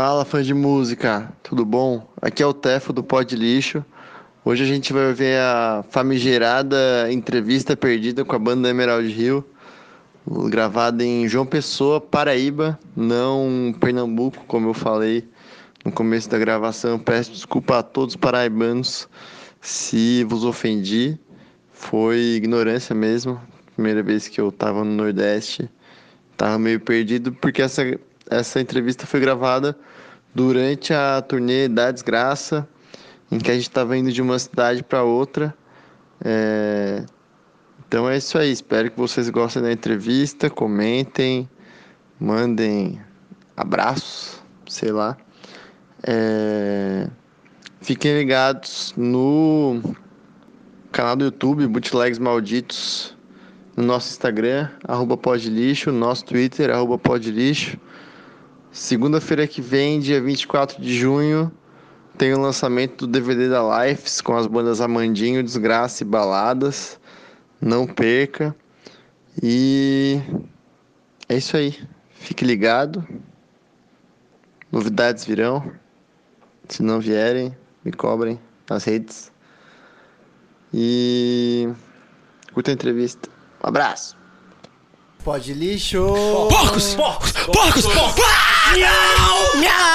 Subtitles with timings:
[0.00, 2.08] Fala, fã de música, tudo bom?
[2.22, 3.84] Aqui é o Tefo do Pod Lixo.
[4.44, 9.44] Hoje a gente vai ver a famigerada entrevista perdida com a banda Emerald Hill,
[10.48, 15.28] gravada em João Pessoa, Paraíba, não Pernambuco, como eu falei
[15.84, 16.96] no começo da gravação.
[16.96, 19.08] Peço desculpa a todos os paraibanos
[19.60, 21.18] se vos ofendi.
[21.72, 23.40] Foi ignorância mesmo.
[23.74, 25.68] Primeira vez que eu tava no Nordeste,
[26.36, 27.98] tava meio perdido porque essa
[28.30, 29.76] essa entrevista foi gravada
[30.34, 32.68] durante a turnê da Desgraça,
[33.30, 35.54] em que a gente estava indo de uma cidade para outra.
[36.24, 37.04] É...
[37.86, 38.52] Então é isso aí.
[38.52, 41.48] Espero que vocês gostem da entrevista, comentem,
[42.20, 43.00] mandem
[43.56, 45.16] abraços, sei lá.
[46.02, 47.08] É...
[47.80, 49.80] Fiquem ligados no
[50.92, 53.16] canal do YouTube, Bootlegs Malditos,
[53.76, 57.78] no nosso Instagram, arroba podlixo, no nosso Twitter, arroba podlixo.
[58.70, 61.50] Segunda-feira que vem, dia 24 de junho,
[62.18, 67.00] tem o lançamento do DVD da Lifes com as bandas Amandinho, Desgraça e Baladas.
[67.60, 68.54] Não perca.
[69.42, 70.20] E
[71.28, 71.78] é isso aí.
[72.10, 73.06] Fique ligado.
[74.70, 75.72] Novidades virão.
[76.68, 78.38] Se não vierem, me cobrem
[78.68, 79.32] nas redes.
[80.74, 81.68] E
[82.52, 83.30] curta a entrevista.
[83.64, 84.17] Um abraço.
[85.24, 86.06] Pode lixo.
[86.48, 86.94] Porcos!
[86.94, 87.32] Porcos!
[87.32, 87.86] Porcos!
[87.86, 88.24] Porcos!
[88.74, 89.88] Miau!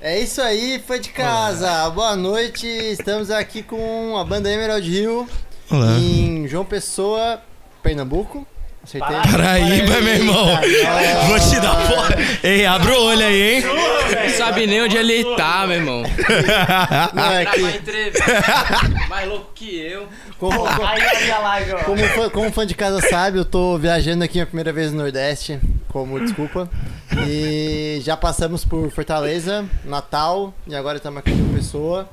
[0.00, 1.88] É isso aí, fã de casa.
[1.90, 2.66] Boa noite.
[2.66, 5.28] Estamos aqui com a banda Emerald Hill
[5.70, 5.98] Olá.
[5.98, 7.40] em João Pessoa,
[7.82, 8.46] Pernambuco.
[8.86, 9.16] Acertei?
[9.32, 10.46] Paraíba, meu irmão.
[11.26, 12.16] Vou te dar porra.
[12.40, 13.64] Ei, abre o olho aí, hein?
[13.64, 16.02] Não sabe nem onde ele tá, meu irmão.
[17.12, 19.08] Não, é Pra que.
[19.08, 20.06] Mais louco que eu.
[20.38, 20.56] como,
[21.84, 24.98] como, fã, como fã de casa sabe, eu tô viajando aqui a primeira vez no
[24.98, 26.70] Nordeste, como desculpa.
[27.26, 32.08] E já passamos por Fortaleza, Natal, e agora estamos aqui em Pessoa.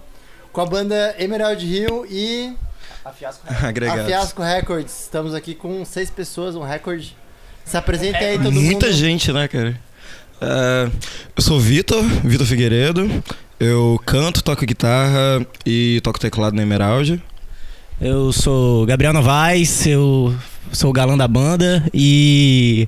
[0.52, 2.54] Com a banda Emerald Hill e
[3.06, 3.12] a
[3.68, 4.06] Agregado.
[4.06, 5.02] Fiasco Records.
[5.02, 7.16] Estamos aqui com seis pessoas, um recorde.
[7.66, 8.98] Se apresenta aí todo Muita mundo.
[8.98, 9.80] gente, né, cara?
[10.42, 10.90] É,
[11.36, 13.24] eu sou o Vitor, Vitor Figueiredo.
[13.60, 17.22] Eu canto, toco guitarra e toco teclado na Emerald.
[18.02, 20.36] Eu sou Gabriel Novaes, eu
[20.72, 22.88] sou o galã da banda e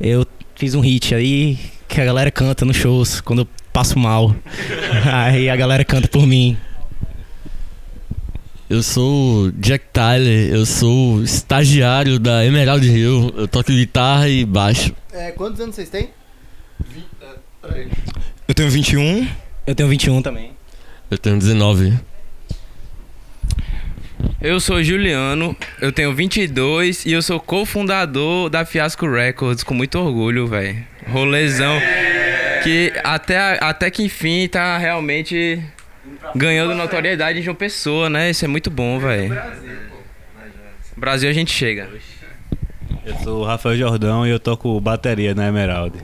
[0.00, 1.58] eu fiz um hit aí
[1.88, 4.34] que a galera canta nos shows quando eu passo mal.
[5.12, 6.56] Aí a galera canta por mim.
[8.72, 14.94] Eu sou Jack Tyler, eu sou estagiário da Emerald Hill, eu toco guitarra e baixo.
[15.12, 16.08] É, quantos anos vocês têm?
[18.48, 19.28] Eu tenho 21.
[19.66, 20.52] Eu tenho 21 também.
[21.10, 21.92] Eu tenho 19.
[24.40, 29.98] Eu sou Juliano, eu tenho 22 e eu sou cofundador da Fiasco Records, com muito
[29.98, 30.82] orgulho, velho.
[31.08, 31.78] Rolezão.
[32.62, 35.62] Que até, até que enfim tá realmente
[36.34, 38.30] ganhando notoriedade em João Pessoa, né?
[38.30, 39.36] Isso é muito bom, velho.
[40.96, 41.88] Brasil a gente chega.
[43.04, 45.98] Eu sou o Rafael Jordão e eu toco bateria na Emerald.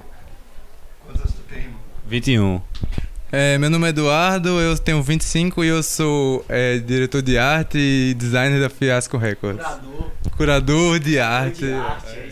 [1.04, 1.80] Quantos anos tu tem, irmão?
[2.06, 2.60] 21.
[3.30, 7.76] É, meu nome é Eduardo, eu tenho 25 e eu sou é, diretor de arte
[7.76, 9.62] e designer da Fiasco Records.
[9.62, 10.10] Curador.
[10.36, 11.64] Curador de arte.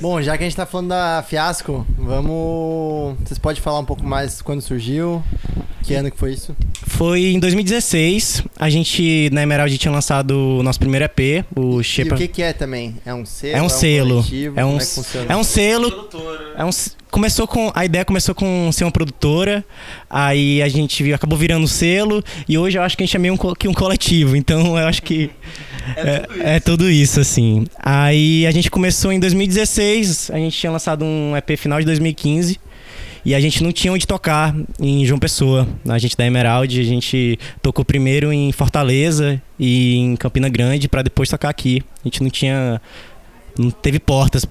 [0.01, 3.19] Bom, já que a gente tá falando da Fiasco, vamos.
[3.25, 5.23] Vocês podem falar um pouco mais quando surgiu?
[5.83, 6.57] Que ano que foi isso?
[6.87, 11.85] Foi em 2016, a gente na Emerald tinha lançado o nosso primeiro EP, o E
[11.85, 12.15] Shepa.
[12.15, 12.97] o que, que é também?
[13.05, 13.57] É um selo?
[13.57, 14.15] É um selo.
[14.17, 14.59] coletivo?
[14.59, 15.33] É um, Como é que funciona?
[15.33, 16.09] é um selo.
[16.57, 19.65] É um, s- começou com a ideia começou com ser uma produtora,
[20.09, 23.19] aí a gente viu- acabou virando selo e hoje eu acho que a gente é
[23.19, 24.37] meio um, que um coletivo.
[24.37, 25.31] Então eu acho que
[25.97, 27.65] é, é tudo isso assim.
[27.79, 32.61] Aí a gente começou em 2016, a gente tinha lançado um EP final de 2015.
[33.25, 35.67] E a gente não tinha onde tocar em João Pessoa.
[35.89, 41.01] A gente da Emerald, a gente tocou primeiro em Fortaleza e em Campina Grande para
[41.01, 41.83] depois tocar aqui.
[42.05, 42.81] A gente não tinha
[43.59, 44.45] não teve portas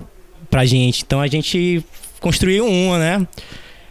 [0.50, 1.04] pra gente.
[1.06, 1.86] Então a gente
[2.30, 3.27] construiu uma, né?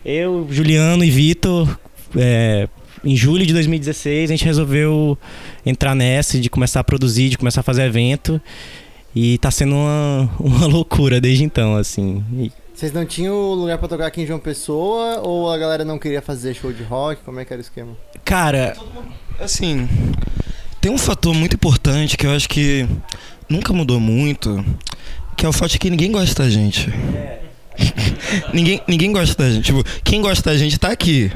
[0.04, 1.78] Eu, Juliano e Vitor,
[2.16, 2.68] é,
[3.04, 5.16] em julho de 2016, a gente resolveu
[5.64, 8.40] entrar nessa, de começar a produzir, de começar a fazer evento.
[9.14, 12.24] E tá sendo uma, uma loucura desde então, assim.
[12.36, 15.96] E- Vocês não tinham lugar pra tocar aqui em João Pessoa ou a galera não
[15.96, 17.22] queria fazer show de rock?
[17.24, 17.96] Como é que era o esquema?
[18.24, 18.76] cara,
[19.38, 19.88] Assim,
[20.80, 22.84] tem um fator muito importante que eu acho que
[23.48, 24.64] nunca mudou muito,
[25.36, 26.88] que é o fato de que ninguém gosta da gente.
[28.52, 29.64] ninguém, ninguém gosta da gente.
[29.64, 31.30] Tipo, quem gosta da gente tá aqui.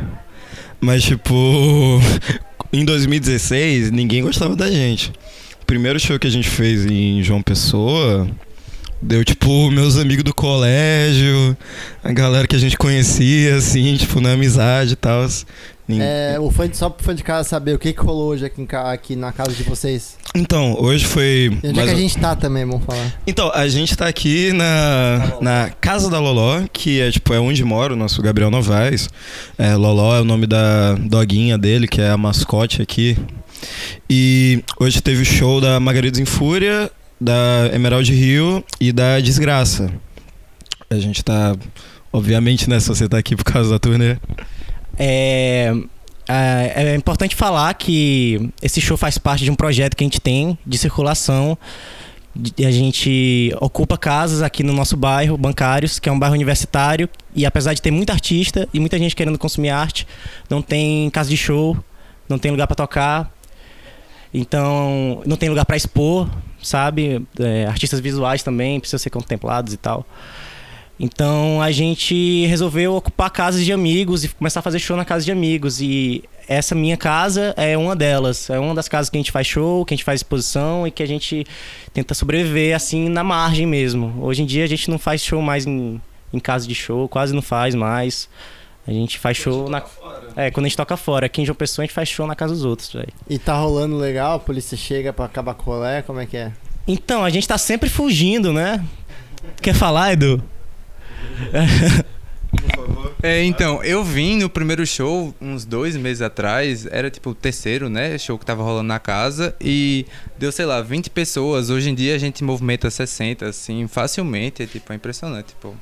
[0.80, 1.34] Mas, tipo,
[2.72, 5.12] em 2016, ninguém gostava da gente.
[5.66, 8.28] primeiro show que a gente fez em João Pessoa,
[9.00, 11.56] deu tipo meus amigos do colégio,
[12.02, 15.26] a galera que a gente conhecia, assim, tipo, na amizade e tal.
[15.88, 18.44] É, o fã de, só pro fã de casa saber o que, que rolou hoje
[18.44, 20.18] aqui, em, aqui na casa de vocês.
[20.34, 21.58] Então, hoje foi.
[21.62, 23.14] E onde é que a gente tá também, vamos falar?
[23.26, 27.64] Então, a gente tá aqui na, na Casa da Loló, que é tipo, é onde
[27.64, 29.08] mora o nosso Gabriel Novaes.
[29.56, 33.16] É, Loló é o nome da doguinha dele, que é a mascote aqui.
[34.10, 39.90] E hoje teve o show da Margaridas em Fúria, da Emerald Rio e da Desgraça.
[40.90, 41.56] A gente tá,
[42.12, 44.16] obviamente, né, se você tá aqui por causa da turnê.
[44.98, 45.72] É,
[46.28, 50.20] é, é importante falar que esse show faz parte de um projeto que a gente
[50.20, 51.56] tem de circulação.
[52.36, 57.08] A gente ocupa casas aqui no nosso bairro, Bancários, que é um bairro universitário.
[57.34, 60.06] E apesar de ter muita artista e muita gente querendo consumir arte,
[60.50, 61.76] não tem casa de show,
[62.28, 63.32] não tem lugar para tocar.
[64.32, 66.28] Então, não tem lugar para expor,
[66.62, 67.26] sabe?
[67.40, 70.06] É, artistas visuais também precisam ser contemplados e tal.
[71.00, 75.24] Então a gente resolveu ocupar casas de amigos e começar a fazer show na casa
[75.24, 75.80] de amigos.
[75.80, 78.50] E essa minha casa é uma delas.
[78.50, 80.90] É uma das casas que a gente faz show, que a gente faz exposição e
[80.90, 81.46] que a gente
[81.92, 84.14] tenta sobreviver assim na margem mesmo.
[84.20, 86.00] Hoje em dia a gente não faz show mais em,
[86.32, 88.28] em casa de show, quase não faz mais.
[88.84, 89.84] A gente faz show na.
[90.34, 91.26] É, quando a gente toca fora.
[91.26, 93.08] Aqui em João Pessoa a gente faz show na casa dos outros, véio.
[93.28, 94.36] E tá rolando legal?
[94.36, 96.02] A polícia chega pra acabar com o rolê?
[96.02, 96.52] Como é que é?
[96.86, 98.82] Então, a gente tá sempre fugindo, né?
[99.60, 100.42] Quer falar, Edu?
[103.22, 107.88] É, então, eu vim no primeiro show uns dois meses atrás, era tipo o terceiro,
[107.88, 108.16] né?
[108.16, 110.06] Show que tava rolando na casa e
[110.38, 111.68] deu, sei lá, 20 pessoas.
[111.68, 114.62] Hoje em dia a gente movimenta 60, assim, facilmente.
[114.62, 115.76] É, tipo, é impressionante, tipo.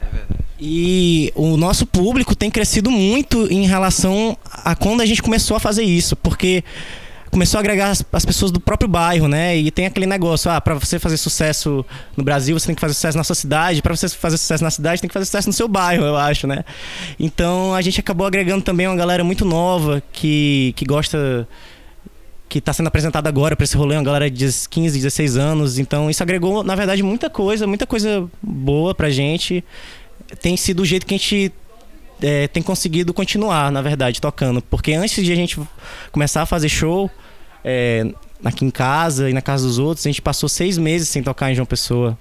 [0.00, 0.40] É verdade.
[0.60, 5.60] E o nosso público tem crescido muito em relação a quando a gente começou a
[5.60, 6.62] fazer isso, porque
[7.32, 9.56] começou a agregar as, as, pessoas do próprio bairro, né?
[9.56, 11.84] E tem aquele negócio, ah, para você fazer sucesso
[12.14, 14.70] no Brasil, você tem que fazer sucesso na sua cidade, para você fazer sucesso na
[14.70, 16.62] cidade, tem que fazer sucesso no seu bairro, eu acho, né?
[17.18, 21.48] Então a gente acabou agregando também uma galera muito nova que, que gosta
[22.50, 25.78] que está sendo apresentada agora para esse rolê, uma galera de 15, 16 anos.
[25.78, 29.64] Então isso agregou, na verdade, muita coisa, muita coisa boa pra gente.
[30.38, 31.50] Tem sido o jeito que a gente
[32.22, 34.62] é, tem conseguido continuar, na verdade, tocando.
[34.62, 35.60] Porque antes de a gente
[36.10, 37.10] começar a fazer show,
[37.64, 38.06] é,
[38.44, 41.50] aqui em casa e na casa dos outros, a gente passou seis meses sem tocar
[41.50, 42.16] em João Pessoa.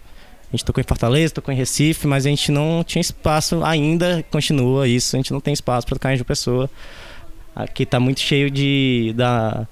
[0.51, 4.23] A gente tocou em Fortaleza, tocou em Recife, mas a gente não tinha espaço ainda,
[4.29, 6.69] continua isso, a gente não tem espaço para tocar em João Pessoa.
[7.55, 9.13] Aqui tá muito cheio de.
[9.15, 9.67] Da,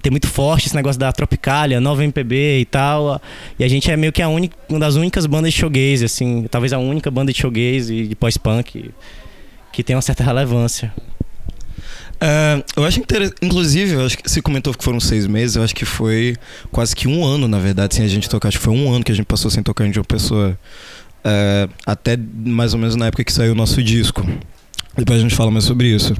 [0.00, 3.20] tem muito forte esse negócio da Tropicália, nova MPB e tal.
[3.58, 6.46] E a gente é meio que a única, uma das únicas bandas de showgaze, assim,
[6.50, 8.90] talvez a única banda de showgaze e de pós-punk
[9.72, 10.92] que tem uma certa relevância.
[12.18, 15.62] Uh, eu acho interessante, inclusive, eu acho que você comentou que foram seis meses, eu
[15.62, 16.36] acho que foi
[16.72, 18.48] quase que um ano, na verdade, sem a gente tocar.
[18.48, 20.58] Acho que foi um ano que a gente passou sem tocar em uma pessoa.
[21.18, 24.26] Uh, até mais ou menos na época que saiu o nosso disco.
[24.98, 26.14] Depois a gente fala mais sobre isso.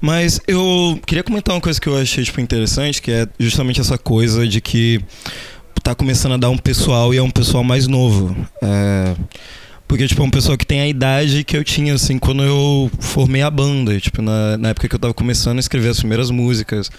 [0.00, 3.96] Mas eu queria comentar uma coisa que eu achei tipo, interessante, que é justamente essa
[3.96, 5.00] coisa de que
[5.82, 8.36] tá começando a dar um pessoal e é um pessoal mais novo.
[8.62, 9.18] Uh,
[9.88, 12.90] porque, tipo, é um pessoal que tem a idade que eu tinha, assim, quando eu
[12.98, 13.98] formei a banda.
[13.98, 16.90] Tipo, na, na época que eu tava começando a escrever as primeiras músicas.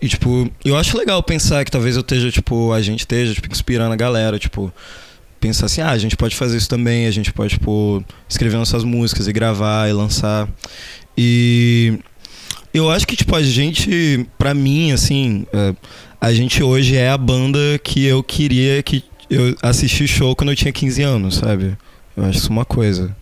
[0.00, 3.46] E, tipo, eu acho legal pensar que talvez eu esteja, tipo, a gente esteja, tipo,
[3.50, 4.72] inspirando a galera, tipo
[5.40, 8.84] pensar assim, ah, a gente pode fazer isso também, a gente pode, tipo, escrever nossas
[8.84, 10.48] músicas e gravar e lançar.
[11.16, 11.98] E
[12.72, 15.74] eu acho que, tipo, a gente, pra mim, assim, é,
[16.20, 20.56] a gente hoje é a banda que eu queria que eu assistir show quando eu
[20.56, 21.76] tinha 15 anos, sabe?
[22.16, 23.16] Eu acho isso uma coisa.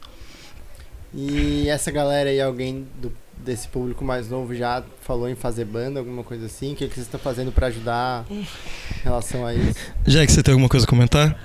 [1.15, 6.01] E essa galera aí, alguém do, desse público mais novo já falou em fazer banda,
[6.01, 6.73] alguma coisa assim?
[6.73, 8.47] O que, que vocês estão fazendo para ajudar em
[9.03, 9.79] relação a isso?
[10.07, 11.39] Já que você tem alguma coisa a comentar?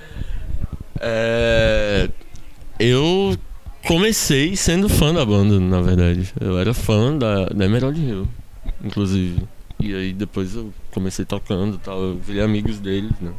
[1.00, 2.09] É...
[2.79, 3.35] Eu
[3.85, 6.33] comecei sendo fã da banda, na verdade.
[6.39, 8.27] Eu era fã da, da Emerald Hill,
[8.83, 9.43] inclusive.
[9.79, 12.01] E aí depois eu comecei tocando tal.
[12.01, 13.31] Eu virei amigos deles, né?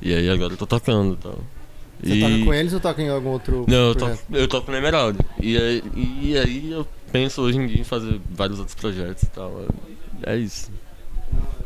[0.00, 1.38] E aí agora eu tô tocando tal.
[2.02, 2.20] Você e...
[2.20, 5.18] toca com eles ou toca em algum outro Não, eu toco, eu toco no Emerald.
[5.40, 9.30] E aí, e aí eu penso hoje em dia em fazer vários outros projetos e
[9.30, 9.64] tal.
[10.22, 10.70] É isso.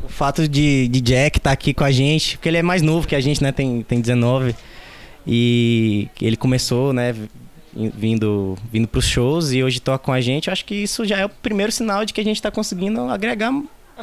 [0.03, 2.81] O fato de, de Jack estar tá aqui com a gente, porque ele é mais
[2.81, 3.51] novo que a gente, né?
[3.51, 4.55] Tem, tem 19.
[5.25, 7.15] E ele começou, né?
[7.75, 10.47] Vindo, vindo para os shows e hoje toca com a gente.
[10.47, 13.01] Eu acho que isso já é o primeiro sinal de que a gente está conseguindo
[13.09, 13.51] agregar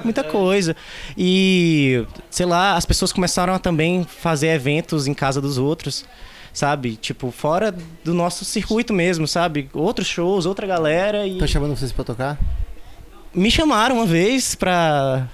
[0.05, 0.75] muita coisa.
[1.17, 6.05] E, sei lá, as pessoas começaram a também fazer eventos em casa dos outros,
[6.53, 6.97] sabe?
[6.97, 7.73] Tipo, fora
[8.05, 9.71] do nosso circuito mesmo, sabe?
[9.73, 11.39] Outros shows, outra galera e...
[11.39, 12.39] Tá chamando vocês pra tocar?
[13.33, 15.29] Me chamaram uma vez pra...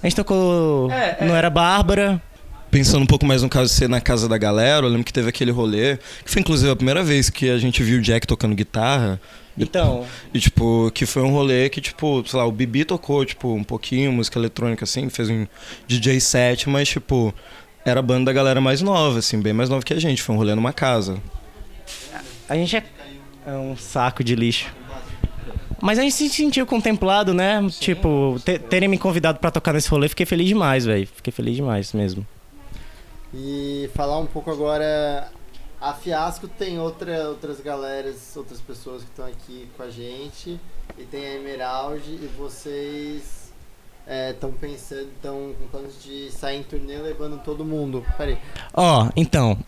[0.00, 0.88] A gente tocou
[1.20, 2.22] Não Era Bárbara.
[2.72, 5.12] Pensando um pouco mais no caso de ser na casa da galera, eu lembro que
[5.12, 8.26] teve aquele rolê, que foi inclusive a primeira vez que a gente viu o Jack
[8.26, 9.20] tocando guitarra.
[9.58, 13.52] Então, E, tipo, que foi um rolê que, tipo, sei lá, o Bibi tocou, tipo,
[13.52, 15.46] um pouquinho, música eletrônica, assim, fez um
[15.86, 17.34] DJ set, mas, tipo,
[17.84, 20.22] era a banda da galera mais nova, assim, bem mais nova que a gente.
[20.22, 21.18] Foi um rolê numa casa.
[22.48, 22.82] a gente é,
[23.46, 24.72] é um saco de lixo.
[25.82, 27.60] Mas a gente se sentiu contemplado, né?
[27.78, 31.06] tipo, te- terem me convidado pra tocar nesse rolê, fiquei feliz demais, velho.
[31.14, 32.26] Fiquei feliz demais mesmo.
[33.34, 35.30] E falar um pouco agora.
[35.80, 40.60] A Fiasco tem outra, outras galeras, outras pessoas que estão aqui com a gente.
[40.96, 42.02] E tem a Emerald.
[42.08, 43.52] E vocês
[44.30, 48.04] estão pensando, estão com planos de sair em turnê levando todo mundo.
[48.16, 48.38] Peraí.
[48.74, 49.58] Ó, então.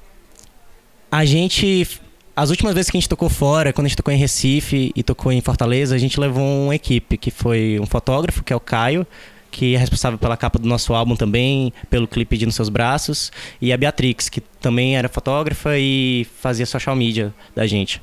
[1.11, 2.01] A gente.
[2.37, 5.03] As últimas vezes que a gente tocou fora, quando a gente tocou em Recife e
[5.05, 8.61] tocou em Fortaleza, a gente levou uma equipe, que foi um fotógrafo, que é o
[8.61, 9.07] Caio,
[9.55, 13.31] que é responsável pela capa do nosso álbum também, pelo clipe de Nos Seus Braços,
[13.61, 18.03] e a Beatrix, que também era fotógrafa e fazia social media da gente.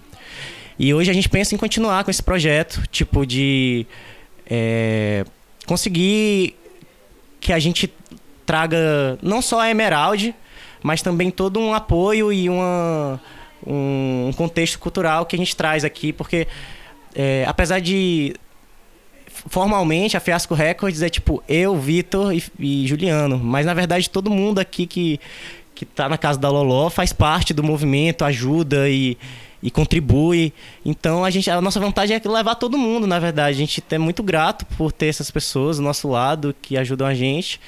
[0.79, 3.85] E hoje a gente pensa em continuar com esse projeto, tipo de
[4.49, 5.25] é,
[5.65, 6.55] conseguir
[7.41, 7.93] que a gente
[8.45, 10.33] traga não só a Emerald,
[10.81, 13.19] mas também todo um apoio e uma,
[13.67, 16.47] um, contexto cultural que a gente traz aqui, porque
[17.13, 18.35] é, apesar de
[19.47, 24.29] formalmente a Fiasco Records é tipo eu, Vitor e, e Juliano, mas na verdade todo
[24.29, 25.19] mundo aqui que
[25.81, 29.17] que tá na casa da Loló faz parte do movimento, ajuda e,
[29.63, 30.53] e contribui.
[30.85, 33.55] Então a gente a nossa vontade é levar todo mundo, na verdade.
[33.55, 37.15] A gente é muito grato por ter essas pessoas do nosso lado que ajudam a
[37.15, 37.59] gente.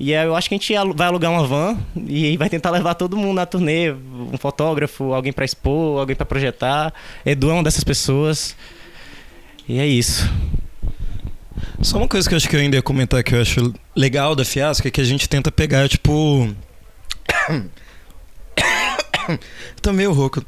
[0.00, 2.94] E é, eu acho que a gente vai alugar uma van e vai tentar levar
[2.94, 6.92] todo mundo na turnê, um fotógrafo, alguém para expor, alguém para projetar.
[7.24, 8.56] Edu é uma dessas pessoas.
[9.68, 10.28] E é isso.
[11.82, 14.34] Só uma coisa que eu acho que eu ainda ia comentar que eu acho legal
[14.34, 16.54] da Fiasco é que a gente tenta pegar, tipo.
[19.80, 20.44] Tô meio rouco.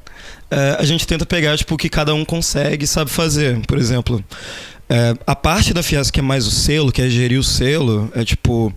[0.50, 3.60] É, a gente tenta pegar, tipo, o que cada um consegue e sabe fazer.
[3.66, 4.22] Por exemplo,
[4.88, 8.10] é, a parte da Fiasco que é mais o selo, que é gerir o selo,
[8.14, 8.72] é tipo.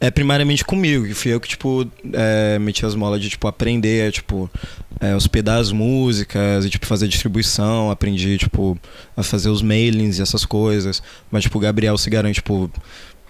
[0.00, 4.10] É primariamente comigo, que fui eu que, tipo, é, meti as molas de, tipo, aprender,
[4.10, 4.50] tipo,
[4.98, 8.78] é, hospedar as músicas e, tipo, fazer distribuição, aprendi, tipo,
[9.14, 11.02] a fazer os mailings e essas coisas.
[11.30, 12.70] Mas, tipo, o Gabriel se garante, tipo,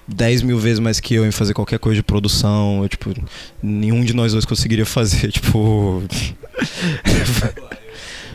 [0.07, 2.83] 10 mil vezes mais que eu em fazer qualquer coisa de produção.
[2.83, 3.15] Eu, tipo,
[3.63, 6.03] nenhum de nós dois conseguiria fazer, tipo.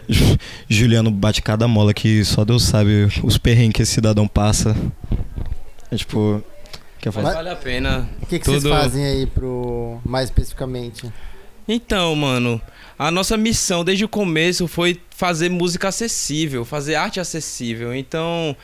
[0.70, 4.76] Juliano bate cada mola que só Deus sabe os perrengues que esse cidadão passa.
[5.92, 6.44] É, tipo.
[7.06, 7.36] Quer Mas falar?
[7.36, 8.10] vale a pena.
[8.20, 10.00] O que, que Tudo- vocês fazem aí pro.
[10.04, 11.08] mais especificamente?
[11.68, 12.60] Então, mano,
[12.98, 17.94] a nossa missão desde o começo foi fazer música acessível, fazer arte acessível.
[17.94, 18.58] Então,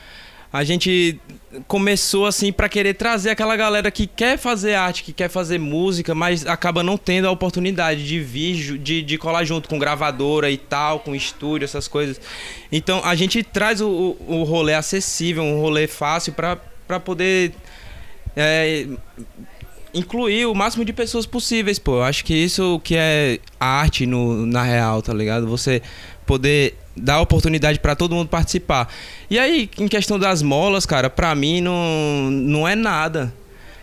[0.52, 1.20] a gente
[1.68, 6.12] começou assim pra querer trazer aquela galera que quer fazer arte, que quer fazer música,
[6.12, 10.56] mas acaba não tendo a oportunidade de vir, de, de colar junto com gravadora e
[10.58, 12.20] tal, com estúdio, essas coisas.
[12.72, 16.58] Então, a gente traz o, o, rolê acessível, um rolê fácil pra
[17.04, 17.52] poder
[18.36, 18.86] é,
[19.94, 21.96] incluir o máximo de pessoas possíveis, pô.
[21.96, 25.46] Eu acho que isso que é arte no, na real, tá ligado?
[25.46, 25.82] Você
[26.26, 28.88] poder dar oportunidade pra todo mundo participar.
[29.30, 33.32] E aí, em questão das molas, cara, pra mim não, não é nada.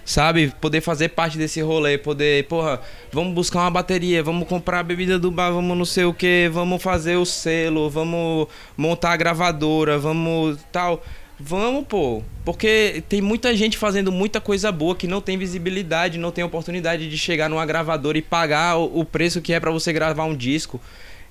[0.06, 0.52] Sabe?
[0.60, 5.20] Poder fazer parte desse rolê, poder, porra, vamos buscar uma bateria, vamos comprar a bebida
[5.20, 10.00] do bar, vamos não sei o que, vamos fazer o selo, vamos montar a gravadora,
[10.00, 11.04] vamos tal.
[11.40, 12.22] Vamos, pô.
[12.44, 17.10] Porque tem muita gente fazendo muita coisa boa que não tem visibilidade, não tem oportunidade
[17.10, 20.36] de chegar numa gravadora e pagar o, o preço que é pra você gravar um
[20.36, 20.82] disco.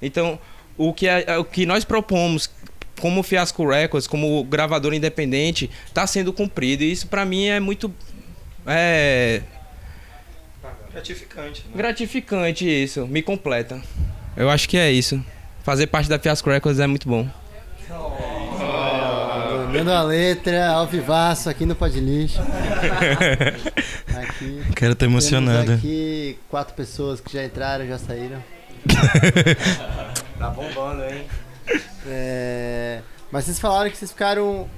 [0.01, 0.39] Então,
[0.79, 2.49] o que, é, o que nós propomos
[3.01, 6.83] como Fiasco Records, como gravador independente, tá sendo cumprido.
[6.83, 7.93] E isso pra mim é muito.
[8.67, 9.43] É.
[10.93, 11.65] Gratificante.
[11.75, 13.07] Gratificante isso.
[13.07, 13.81] Me completa.
[14.37, 15.23] Eu acho que é isso.
[15.63, 17.29] Fazer parte da Fiasco Records é muito bom.
[19.73, 22.39] Dando a letra, ao vivaço, aqui no Pod Lixo.
[24.21, 24.63] Aqui.
[24.69, 25.75] Estar Temos emocionada.
[25.75, 28.43] aqui quatro pessoas que já entraram, já saíram.
[30.39, 31.25] Tá bombando, hein?
[32.07, 33.01] É,
[33.33, 34.69] Mas vocês falaram que vocês ficaram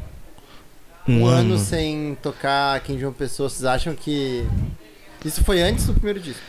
[1.06, 1.58] um, Um ano ano.
[1.58, 3.48] sem tocar aqui em João Pessoa.
[3.50, 4.46] Vocês acham que.
[5.22, 6.42] Isso foi antes do primeiro disco?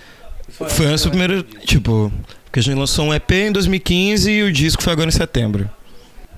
[0.50, 1.44] Foi antes do primeiro.
[1.44, 2.10] Tipo,
[2.46, 5.70] porque a gente lançou um EP em 2015 e o disco foi agora em setembro.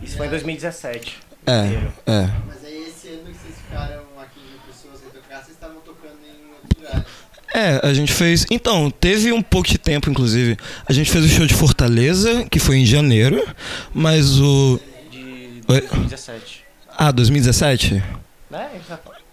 [0.02, 1.20] Isso foi em 2017.
[1.46, 2.30] É, é.
[2.48, 5.82] Mas aí esse ano que vocês ficaram aqui em João Pessoa sem tocar, vocês estavam
[5.82, 7.06] tocando em outros lugares.
[7.54, 8.46] É, a gente fez.
[8.50, 10.58] Então, teve um pouco de tempo, inclusive.
[10.88, 13.46] A gente fez o show de Fortaleza, que foi em janeiro,
[13.94, 14.80] mas o.
[15.12, 15.82] De Oi?
[15.82, 16.64] 2017.
[16.98, 18.04] Ah, 2017?
[18.50, 18.70] Né?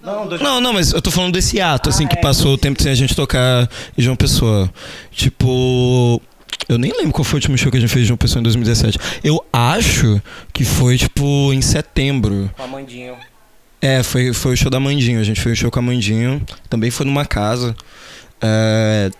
[0.00, 0.40] Não, dois...
[0.40, 2.94] Não, não, mas eu tô falando desse ato, assim, que passou o tempo sem a
[2.94, 4.70] gente tocar em João Pessoa.
[5.12, 6.20] Tipo.
[6.68, 8.40] Eu nem lembro qual foi o último show que a gente fez em João Pessoa
[8.40, 8.98] em 2017.
[9.24, 10.20] Eu acho
[10.52, 12.50] que foi, tipo, em setembro.
[12.56, 13.16] Com a Mandinho.
[13.80, 15.20] É, foi, foi o show da Mandinho.
[15.20, 16.40] A gente fez o show com a Mandinho.
[16.68, 17.74] Também foi numa casa.
[18.40, 19.10] É,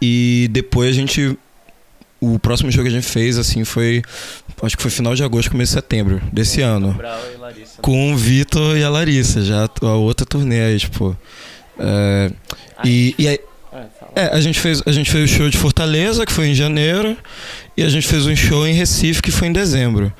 [0.00, 1.38] e depois a gente.
[2.20, 4.02] O próximo show que a gente fez, assim, foi.
[4.62, 6.92] Acho que foi final de agosto, começo de setembro desse ano.
[6.92, 7.82] Brau e Larissa.
[7.82, 11.16] Com o Vitor e a Larissa, já a outra turnê aí, tipo.
[11.78, 12.30] É,
[12.84, 13.40] e, e aí.
[14.14, 17.16] É, a gente, fez, a gente fez o show de Fortaleza, que foi em janeiro,
[17.76, 20.12] e a gente fez um show em Recife, que foi em dezembro.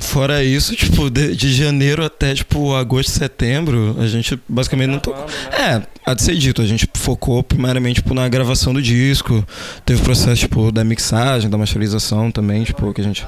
[0.00, 5.26] Fora isso, tipo, de, de janeiro até, tipo, agosto, setembro, a gente basicamente não tocou.
[5.52, 9.44] É, há de ser dito, a gente focou primeiramente, tipo, na gravação do disco,
[9.84, 13.26] teve o processo, tipo, da mixagem, da masterização também, tipo, que a gente...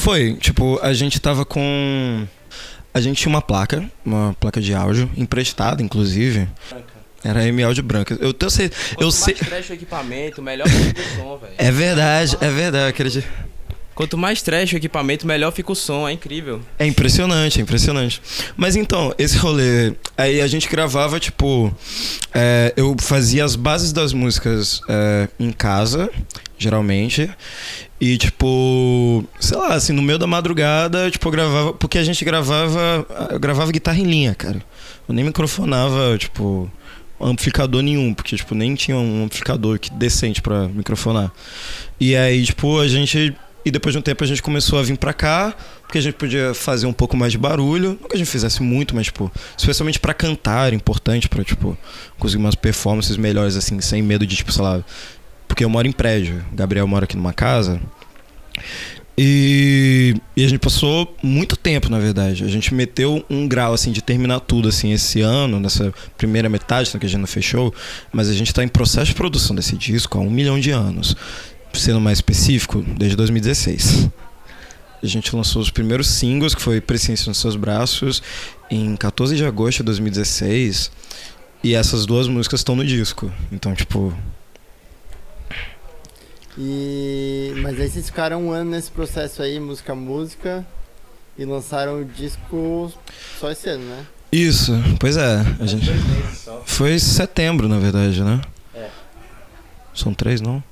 [0.00, 2.26] Foi, tipo, a gente tava com...
[2.92, 6.48] A gente tinha uma placa, uma placa de áudio, emprestada, inclusive.
[7.22, 8.16] Era M áudio branca.
[8.20, 9.34] Eu, eu sei, eu Quanto sei...
[9.34, 11.54] mais trash o equipamento, melhor fica o som, velho.
[11.58, 13.24] É verdade, é verdade, aquele...
[14.00, 16.62] Quanto mais trash o equipamento, melhor fica o som, é incrível.
[16.78, 18.22] É impressionante, é impressionante.
[18.56, 19.92] Mas então, esse rolê.
[20.16, 21.70] Aí a gente gravava, tipo.
[22.32, 26.08] é, eu fazia as bases das músicas é, em casa,
[26.56, 27.28] geralmente.
[28.00, 29.22] E, tipo.
[29.38, 31.72] Sei lá, assim, no meio da madrugada, tipo, eu gravava.
[31.74, 33.06] Porque a gente gravava.
[33.30, 34.64] Eu gravava guitarra em linha, cara.
[35.06, 36.72] Eu nem microfonava, tipo.
[37.20, 41.30] Amplificador nenhum, porque, tipo, nem tinha um amplificador que- decente pra microfonar.
[42.00, 43.34] E aí, tipo, a gente.
[43.62, 46.14] E depois de um tempo a gente começou a vir pra cá, porque a gente
[46.14, 47.98] podia fazer um pouco mais de barulho.
[48.00, 51.76] Não que a gente fizesse muito, mas, tipo, especialmente pra cantar, importante pra, tipo,
[52.18, 54.82] conseguir umas performances melhores, assim, sem medo de, tipo, sei lá.
[55.46, 57.78] Porque eu moro em prédio, Gabriel mora aqui numa casa.
[59.22, 62.42] E, e a gente passou muito tempo, na verdade.
[62.42, 66.90] A gente meteu um grau, assim, de terminar tudo, assim, esse ano, nessa primeira metade,
[66.90, 67.74] que a gente não fechou.
[68.10, 71.14] Mas a gente tá em processo de produção desse disco há um milhão de anos.
[71.74, 74.08] Sendo mais específico, desde 2016.
[75.02, 78.22] A gente lançou os primeiros singles, que foi Presença nos Seus Braços,
[78.70, 80.90] em 14 de agosto de 2016.
[81.62, 83.30] E essas duas músicas estão no disco.
[83.52, 84.16] Então, tipo,
[86.62, 87.54] E...
[87.62, 90.66] Mas aí vocês ficaram um ano nesse processo aí, música a música,
[91.38, 92.92] e lançaram o disco
[93.38, 94.06] só esse ano, né?
[94.30, 95.38] Isso, pois é.
[95.58, 95.86] A gente...
[96.66, 98.42] Foi setembro, na verdade, né?
[98.74, 98.90] É.
[99.94, 100.62] São três, não?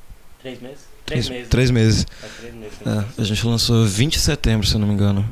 [0.40, 0.85] Três meses?
[1.07, 1.48] Três meses.
[1.48, 2.07] Três meses.
[2.20, 2.79] Faz três meses.
[2.85, 5.27] É, a gente lançou 20 de setembro, se eu não me engano.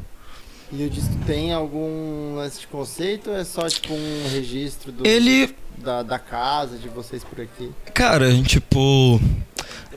[0.73, 5.07] E o disco tem algum lance de conceito ou é só tipo um registro do,
[5.07, 7.71] Ele, da, da casa, de vocês por aqui?
[7.93, 9.21] cara, tipo.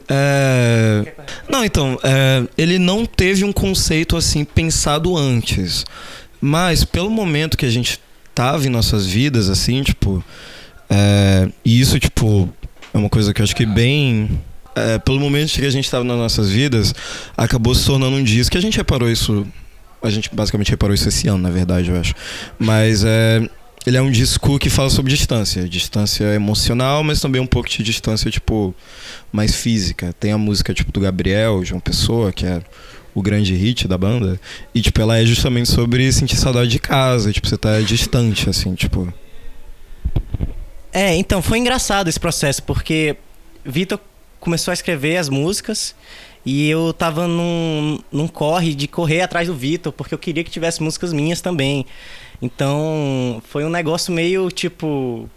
[0.09, 1.13] É...
[1.47, 5.85] Não, então, é, ele não teve um conceito assim pensado antes.
[6.41, 7.99] Mas pelo momento que a gente
[8.33, 10.23] tava em nossas vidas, assim, tipo.
[10.89, 12.49] é, E isso, tipo,
[12.93, 14.41] é uma coisa que eu acho que bem.
[14.75, 16.95] é, pelo momento que a gente tava nas nossas vidas,
[17.35, 18.51] acabou se tornando um disco.
[18.51, 19.45] que a gente reparou isso.
[20.01, 22.13] A gente basicamente reparou isso esse ano, na verdade, eu acho.
[22.57, 23.47] Mas é.
[23.85, 25.67] Ele é um disco que fala sobre distância.
[25.67, 28.75] Distância emocional, mas também um pouco de distância, tipo,
[29.31, 30.13] mais física.
[30.19, 32.61] Tem a música, tipo, do Gabriel, João Pessoa, que é
[33.15, 34.39] o grande hit da banda.
[34.75, 37.31] E, tipo, ela é justamente sobre sentir saudade de casa.
[37.31, 39.11] Tipo, você tá distante, assim, tipo...
[40.91, 43.15] É, então, foi engraçado esse processo, porque
[43.63, 43.99] Vitor
[44.39, 45.95] começou a escrever as músicas
[46.45, 50.49] e eu tava num, num corre de correr atrás do Vitor, porque eu queria que
[50.49, 51.85] tivesse músicas minhas também.
[52.41, 55.29] Então, foi um negócio meio tipo.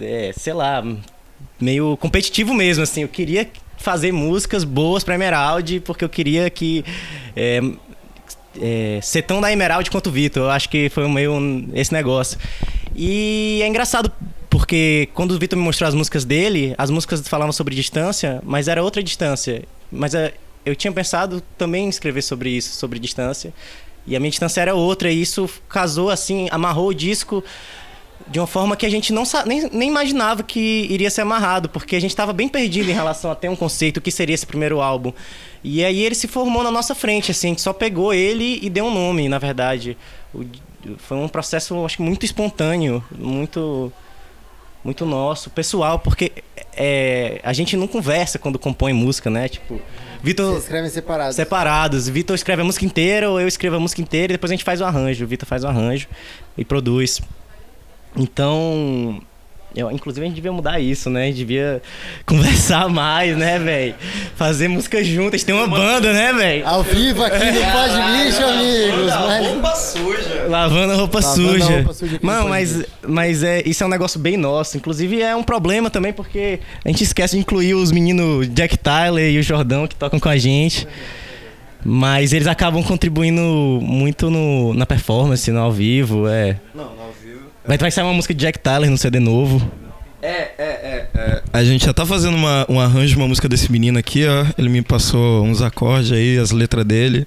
[0.00, 0.84] é, sei lá,
[1.60, 3.02] meio competitivo mesmo, assim.
[3.02, 6.84] Eu queria fazer músicas boas pra Emerald, porque eu queria que.
[7.36, 7.60] é,
[8.60, 10.42] é, ser tão da Emerald quanto o Vitor.
[10.42, 12.38] Eu acho que foi meio esse negócio.
[12.94, 14.12] E é engraçado
[14.50, 18.66] porque quando o Vitor me mostrou as músicas dele, as músicas falavam sobre distância, mas
[18.66, 19.62] era outra distância.
[19.90, 23.52] Mas é, eu tinha pensado também em escrever sobre isso, sobre distância.
[24.06, 27.44] E a minha distância era outra, e isso casou assim, amarrou o disco
[28.28, 31.96] de uma forma que a gente não nem, nem imaginava que iria ser amarrado, porque
[31.96, 34.80] a gente estava bem perdido em relação a ter um conceito que seria esse primeiro
[34.80, 35.12] álbum.
[35.64, 38.70] E aí ele se formou na nossa frente, assim, a gente só pegou ele e
[38.70, 39.96] deu um nome, na verdade.
[40.34, 40.44] O-
[40.98, 43.92] foi um processo, acho que muito espontâneo, muito
[44.82, 46.32] muito nosso, pessoal, porque
[46.76, 49.48] é, a gente não conversa quando compõe música, né?
[49.48, 49.80] Tipo,
[50.22, 51.36] Vitor Vocês escrevem separados.
[51.36, 52.08] separados.
[52.08, 54.64] Vitor escreve a música inteira, ou eu escrevo a música inteira e depois a gente
[54.64, 55.24] faz o arranjo.
[55.24, 56.08] O Vitor faz o arranjo
[56.56, 57.20] e produz.
[58.16, 59.22] Então,
[59.74, 61.24] Eu, inclusive a gente devia mudar isso, né?
[61.24, 61.80] A gente devia
[62.26, 63.94] conversar mais, né, velho?
[64.34, 65.44] Fazer música juntas.
[65.44, 66.66] Tem uma banda, né, velho?
[66.66, 69.12] Ao vivo aqui no Pode Lixo, amigos.
[69.26, 69.46] Mas...
[69.46, 70.46] Roupa suja.
[70.48, 71.76] Lavando a roupa Lavando a suja.
[71.76, 74.76] roupa suja Mano, mas, mas é, isso é um negócio bem nosso.
[74.76, 79.30] Inclusive é um problema também porque a gente esquece de incluir os meninos Jack Tyler
[79.30, 80.86] e o Jordão que tocam com a gente.
[81.84, 83.40] Mas eles acabam contribuindo
[83.80, 86.28] muito no, na performance, no ao vivo.
[86.28, 86.56] É.
[86.74, 86.99] Não, ao vivo.
[87.66, 89.70] Vai, vai sair uma música de Jack Tyler no CD novo.
[90.22, 91.42] É, é, é, é.
[91.52, 94.44] A gente já tá fazendo uma, um arranjo de uma música desse menino aqui, ó.
[94.58, 97.26] Ele me passou uns acordes aí, as letras dele.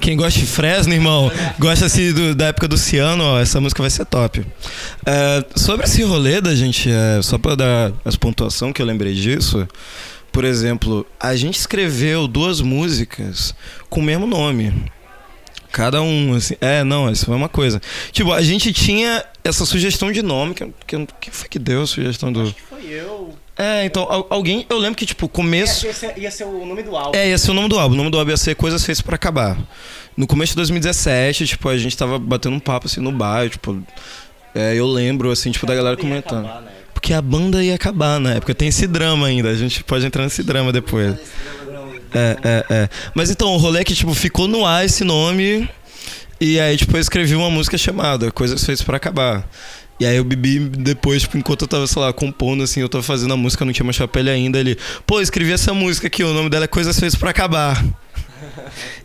[0.00, 3.82] Quem gosta de Fresno, irmão, gosta assim do- da época do Ciano, ó, essa música
[3.82, 4.44] vai ser top.
[5.04, 9.14] É, sobre esse rolê da gente, é, só pra dar as pontuação que eu lembrei
[9.14, 9.66] disso,
[10.30, 13.54] por exemplo, a gente escreveu duas músicas
[13.90, 14.72] com o mesmo nome.
[15.70, 16.54] Cada um, assim.
[16.60, 17.80] É, não, isso foi uma coisa.
[18.10, 20.54] Tipo, a gente tinha essa sugestão de nome.
[20.54, 22.54] Que, que, quem foi que deu a sugestão do.
[22.68, 23.34] Foi eu.
[23.56, 24.64] É, então, al- alguém.
[24.70, 25.86] Eu lembro que, tipo, começo.
[26.16, 27.16] ia ser o nome do álbum.
[27.16, 27.94] É, ia ser o nome do álbum.
[27.94, 29.58] O nome do álbum ia ser Coisas Feitas pra Acabar.
[30.16, 33.82] No começo de 2017, tipo, a gente tava batendo um papo assim no bairro, tipo.
[34.54, 36.48] É, eu lembro, assim, tipo, da galera comentando.
[36.94, 38.54] Porque a banda ia acabar na época.
[38.54, 39.48] Tem esse drama ainda.
[39.50, 41.14] A gente pode entrar nesse drama depois.
[42.14, 42.88] É, é, é.
[43.14, 45.68] Mas então, o rolê é que, tipo, ficou no ar esse nome.
[46.40, 49.48] E aí, tipo, eu escrevi uma música chamada Coisas Feitas pra Acabar.
[50.00, 53.02] E aí eu bebi depois, tipo, enquanto eu tava, sei lá, compondo, assim, eu tava
[53.02, 54.58] fazendo a música, não tinha mais chapéu ainda.
[54.58, 57.84] Ele, pô, escrevi essa música aqui, o nome dela é Coisas Feitas pra Acabar.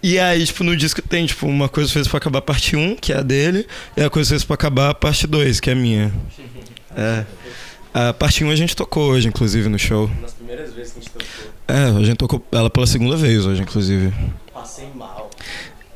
[0.02, 3.14] E aí, tipo, no disco tem, tipo, uma coisa fez pra acabar parte 1, que
[3.14, 6.14] é a dele, e a coisa fez pra acabar parte 2, que é a minha.
[6.96, 7.26] É.
[7.94, 10.10] A parte 1 a gente tocou hoje, inclusive, no show.
[10.22, 13.46] Nas primeiras vezes que a gente tocou, É, a gente tocou ela pela segunda vez
[13.46, 14.14] hoje, inclusive.
[14.54, 15.30] passei mal.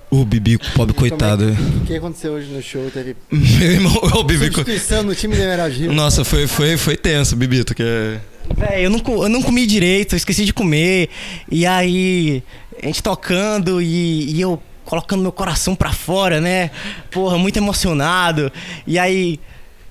[0.10, 1.46] O Bibi, pobre coitado.
[1.82, 2.90] O que aconteceu hoje no show?
[2.90, 4.50] Teve Meu irmão, o Bibi.
[4.50, 5.92] co- substituição no time do Emerald Hill.
[5.94, 8.20] Nossa, foi, foi, foi tenso, Bibito, que é.
[8.56, 11.10] Véi, eu não, eu não comi direito, eu esqueci de comer.
[11.52, 12.42] E aí,
[12.82, 16.72] a gente tocando e, e eu colocando meu coração pra fora, né?
[17.12, 18.50] Porra, muito emocionado.
[18.88, 19.38] E aí,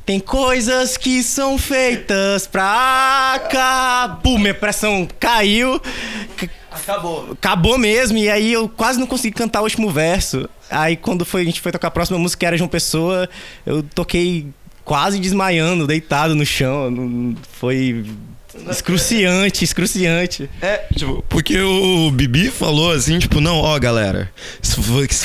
[0.07, 4.39] tem coisas que são feitas pra acabar.
[4.39, 5.83] Minha pressão caiu.
[6.71, 7.33] Acabou.
[7.33, 10.49] Acabou mesmo, e aí eu quase não consegui cantar o último verso.
[10.71, 13.29] Aí quando foi, a gente foi tocar a próxima música, que era João Pessoa,
[13.65, 14.47] eu toquei
[14.85, 17.35] quase desmaiando, deitado no chão.
[17.55, 18.07] Foi
[18.71, 20.49] excruciante, excruciante.
[20.61, 24.31] É, tipo, porque o Bibi falou assim, tipo, não, ó, galera,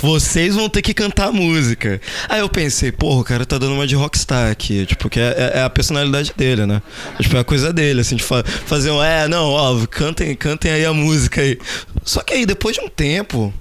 [0.01, 1.99] vocês vão ter que cantar música.
[2.29, 5.51] Aí eu pensei, porra, o cara tá dando uma de rockstar aqui, tipo, que é,
[5.55, 6.81] é- é a personalidade dele, né?
[7.19, 10.71] Tipo, é a coisa dele, assim, de fa- fazer um, é, não, ó, cantem, cantem
[10.71, 11.57] aí a música aí.
[12.03, 13.53] Só que aí, depois de um tempo,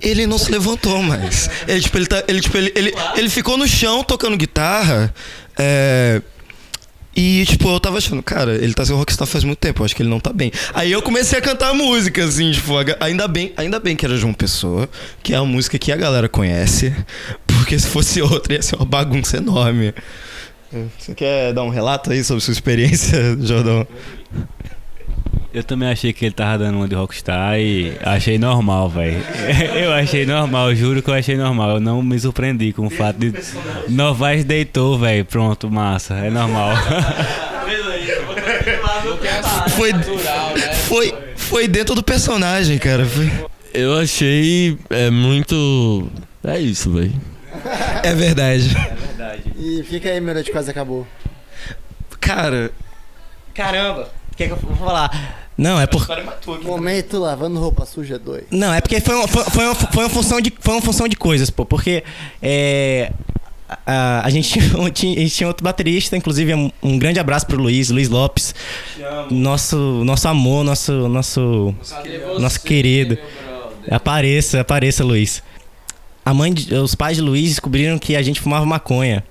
[0.00, 1.48] ele não se levantou mais.
[1.68, 5.12] Ele, tipo, ele, tá, ele, tipo, ele, ele, ele ficou no chão tocando guitarra,
[5.58, 6.22] é...
[7.14, 9.96] E, tipo, eu tava achando, cara, ele tá sendo rockstar faz muito tempo, eu acho
[9.96, 10.52] que ele não tá bem.
[10.72, 14.32] Aí eu comecei a cantar música, assim, tipo, ainda bem, ainda bem que era João
[14.32, 14.88] Pessoa,
[15.22, 16.94] que é a música que a galera conhece,
[17.46, 19.92] porque se fosse outra ia ser uma bagunça enorme.
[20.98, 23.86] Você quer dar um relato aí sobre sua experiência, Jordão?
[25.52, 29.20] Eu também achei que ele tava dando uma de Rockstar e achei normal, velho.
[29.74, 31.70] Eu achei normal, juro que eu achei normal.
[31.72, 33.32] Eu não me surpreendi com o fato de
[33.88, 35.24] Novaes deitou, velho.
[35.24, 36.70] Pronto, massa, é normal.
[39.76, 39.92] Foi,
[40.88, 43.04] foi, foi dentro do personagem, cara.
[43.06, 43.30] Foi-
[43.72, 46.08] Eu achei é muito.
[46.44, 47.12] É isso, velho.
[48.02, 48.68] É verdade.
[49.56, 51.06] E fica aí, meu de quase acabou.
[52.20, 52.70] Cara,
[53.54, 54.08] Caramba,
[54.40, 55.50] que, é que eu vou falar?
[55.56, 56.06] Não, é por.
[56.62, 58.44] Momento lavando roupa suja 2.
[58.50, 61.06] Não, é porque foi uma, foi, foi uma, foi uma função, de, foi uma função
[61.06, 61.66] de coisas, pô.
[61.66, 62.02] Porque
[62.40, 63.12] é,
[63.86, 64.84] a, a, gente tinha, a
[65.20, 68.54] gente tinha outro baterista, inclusive um, um grande abraço pro Luiz, Luiz Lopes.
[69.30, 71.74] Nosso, nosso amor, nosso, nosso,
[72.38, 73.18] nosso querido.
[73.90, 75.42] Apareça, apareça, Luiz.
[76.24, 79.24] A mãe, de- os pais de Luiz descobriram que a gente fumava maconha.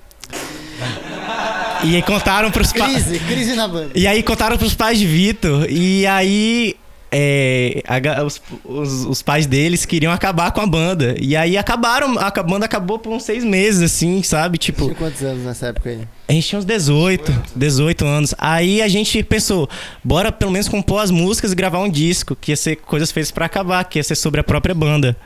[1.84, 3.04] E aí contaram pros pais.
[3.04, 3.90] Crise, crise na banda.
[3.94, 5.66] E aí contaram pros pais de Vitor.
[5.70, 6.74] E aí.
[7.12, 11.16] é, a os, os- os pais deles queriam acabar com a banda.
[11.20, 12.18] E aí acabaram.
[12.18, 14.58] A ca- banda acabou por uns seis meses, assim, sabe?
[14.58, 14.84] Tipo.
[14.84, 16.00] Tinha quantos anos nessa época aí?
[16.28, 18.34] A gente tinha uns 18, 18 anos.
[18.38, 19.68] Aí a gente pensou,
[20.04, 23.30] bora pelo menos compor as músicas e gravar um disco, que ia ser coisas feitas
[23.32, 25.16] pra acabar, que ia ser sobre a própria banda.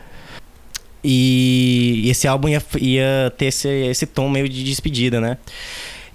[1.07, 5.37] E esse álbum ia, ia ter esse, esse tom meio de despedida, né?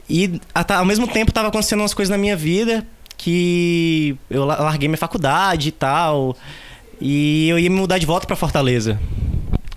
[0.10, 2.86] E ao mesmo tempo tava acontecendo umas coisas na minha vida
[3.18, 6.36] que eu la- larguei minha faculdade e tal.
[7.00, 9.00] E eu ia me mudar de volta pra Fortaleza.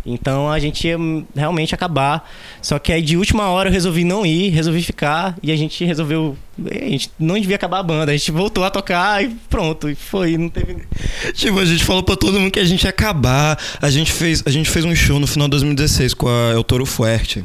[0.04, 0.96] Então a gente ia
[1.36, 2.28] realmente acabar.
[2.60, 5.84] Só que aí de última hora eu resolvi não ir, resolvi ficar e a gente
[5.84, 6.36] resolveu.
[6.68, 8.10] A gente não devia acabar a banda.
[8.10, 9.88] A gente voltou a tocar e pronto.
[9.88, 10.36] E foi.
[10.36, 10.78] Não teve.
[11.34, 13.56] Tipo, a gente falou pra todo mundo que a gente ia acabar.
[13.80, 16.64] A gente fez, a gente fez um show no final de 2016 com a El
[16.64, 17.44] Toro Fuerte,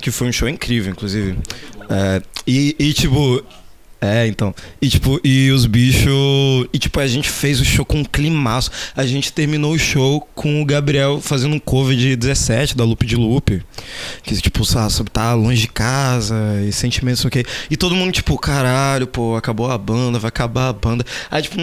[0.00, 1.36] que foi um show incrível, inclusive.
[1.88, 3.44] É, e, e, tipo.
[4.02, 4.54] É, então.
[4.80, 6.10] E tipo, e os bichos.
[6.72, 8.70] E tipo, a gente fez o show com um climaço.
[8.96, 13.04] A gente terminou o show com o Gabriel fazendo um cover de 17 da Loop
[13.04, 13.62] de Loop.
[14.22, 16.36] Que, tipo, sabe, tá longe de casa
[16.66, 17.44] e sentimentos, ok.
[17.70, 21.04] E todo mundo, tipo, caralho, pô, acabou a banda, vai acabar a banda.
[21.30, 21.56] Aí, tipo,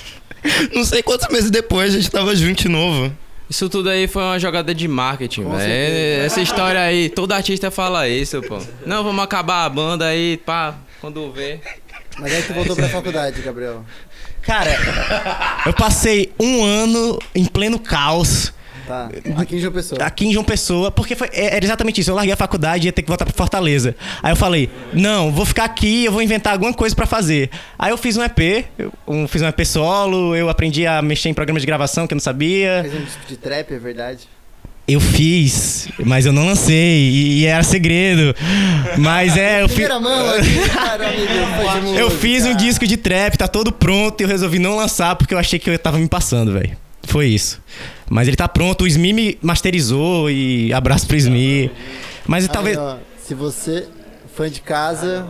[0.74, 3.12] não sei quantos meses depois a gente tava junto de novo.
[3.48, 6.24] Isso tudo aí foi uma jogada de marketing, velho.
[6.24, 8.58] Essa história aí, todo artista fala isso, pô.
[8.86, 11.60] Não, vamos acabar a banda aí, pá, quando vê.
[12.18, 13.84] Mas aí tu voltou pra faculdade, Gabriel.
[14.42, 14.70] Cara,
[15.66, 18.52] eu passei um ano em pleno caos.
[18.86, 19.08] Tá.
[19.36, 20.02] Aqui em João Pessoa.
[20.04, 22.10] Aqui em João Pessoa, porque foi, é- era exatamente isso.
[22.10, 23.94] Eu larguei a faculdade e ia ter que voltar pra Fortaleza.
[24.22, 27.50] Aí eu falei, não, vou ficar aqui, eu vou inventar alguma coisa pra fazer.
[27.78, 31.28] Aí eu fiz um EP, eu, um- fiz um EP solo, eu aprendi a mexer
[31.28, 32.80] em programas de gravação que eu não sabia.
[32.82, 34.28] Fez um disco de trap, é verdade?
[34.86, 36.74] Eu fiz, mas eu não lancei,
[37.10, 38.36] e, e era segredo.
[38.98, 39.78] Mas é, eu fiz.
[41.96, 45.32] Eu fiz um disco de trap, tá todo pronto, e eu resolvi não lançar porque
[45.32, 46.76] eu achei que eu tava me passando, velho.
[47.06, 47.60] Foi isso.
[48.08, 51.70] Mas ele tá pronto, o Smi me masterizou e abraço pro Smi.
[52.26, 53.86] Mas Aí, talvez ó, se você,
[54.34, 55.26] fã de casa,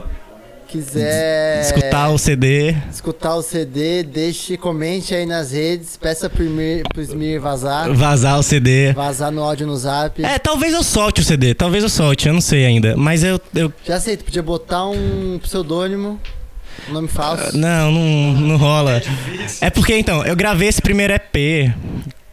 [0.69, 2.75] quiser escutar o CD.
[2.91, 7.93] escutar o CD, deixe, comente aí nas redes, peça pro Smir, pro Smir vazar.
[7.93, 8.93] Vazar o CD.
[8.93, 10.25] Vazar no áudio no zap.
[10.25, 12.97] É, talvez eu solte o CD, talvez eu solte, eu não sei ainda.
[12.97, 13.41] Mas eu.
[13.55, 16.21] eu Já sei, tu podia botar um pseudônimo,
[16.89, 17.57] nome falso.
[17.57, 19.03] não, não, não rola.
[19.61, 21.73] É porque então, eu gravei esse primeiro EP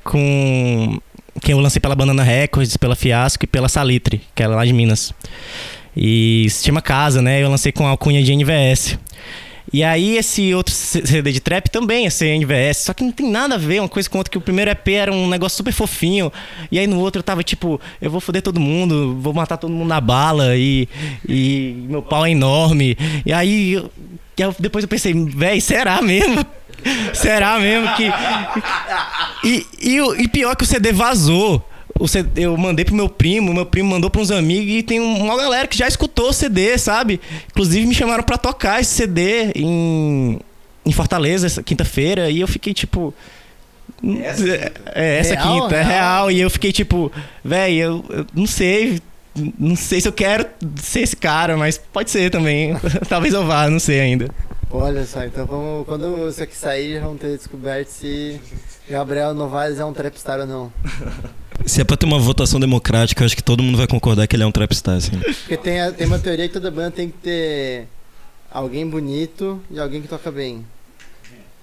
[0.03, 0.99] com.
[1.41, 4.73] Que eu lancei pela Banana Records, pela Fiasco e pela Salitre, que é lá de
[4.73, 5.13] Minas.
[5.95, 7.41] E se chama Casa, né?
[7.41, 8.97] Eu lancei com a alcunha de NVS.
[9.73, 13.29] E aí esse outro CD de trap também ia ser NVS, só que não tem
[13.29, 15.71] nada a ver uma coisa com outra, que o primeiro EP era um negócio super
[15.71, 16.31] fofinho,
[16.69, 19.71] e aí no outro eu tava tipo, eu vou foder todo mundo, vou matar todo
[19.71, 20.89] mundo na bala, e,
[21.27, 22.97] e meu pau é enorme.
[23.25, 26.45] E aí eu- depois eu pensei, véi, será mesmo?
[27.13, 28.11] Será mesmo que.
[29.43, 31.63] E, e, e pior que o CD vazou.
[32.01, 34.99] O CD, eu mandei pro meu primo, meu primo mandou pra uns amigos e tem
[34.99, 37.19] um- uma galera que já escutou o CD, sabe?
[37.51, 40.39] Inclusive me chamaram pra tocar esse CD em,
[40.85, 43.13] em Fortaleza, essa quinta-feira, e eu fiquei tipo.
[44.93, 45.89] É, essa Real, quinta, é real?
[45.91, 46.31] real.
[46.31, 47.11] E eu fiquei tipo,
[47.43, 48.99] véi, eu, eu não sei.
[49.57, 50.45] Não sei se eu quero
[50.81, 52.75] ser esse cara, mas pode ser também.
[53.07, 54.27] Talvez eu vá, não sei ainda.
[54.69, 58.39] Olha só, então vamos, quando isso aqui sair, vamos ter descoberto se
[58.91, 60.73] Gabriel Novaes é um trapstar ou não.
[61.65, 64.35] Se é pra ter uma votação democrática, eu acho que todo mundo vai concordar que
[64.35, 65.11] ele é um trapstar, assim.
[65.17, 67.87] Porque tem, a- tem uma teoria que toda banda tem que ter
[68.51, 70.65] alguém bonito e alguém que toca bem.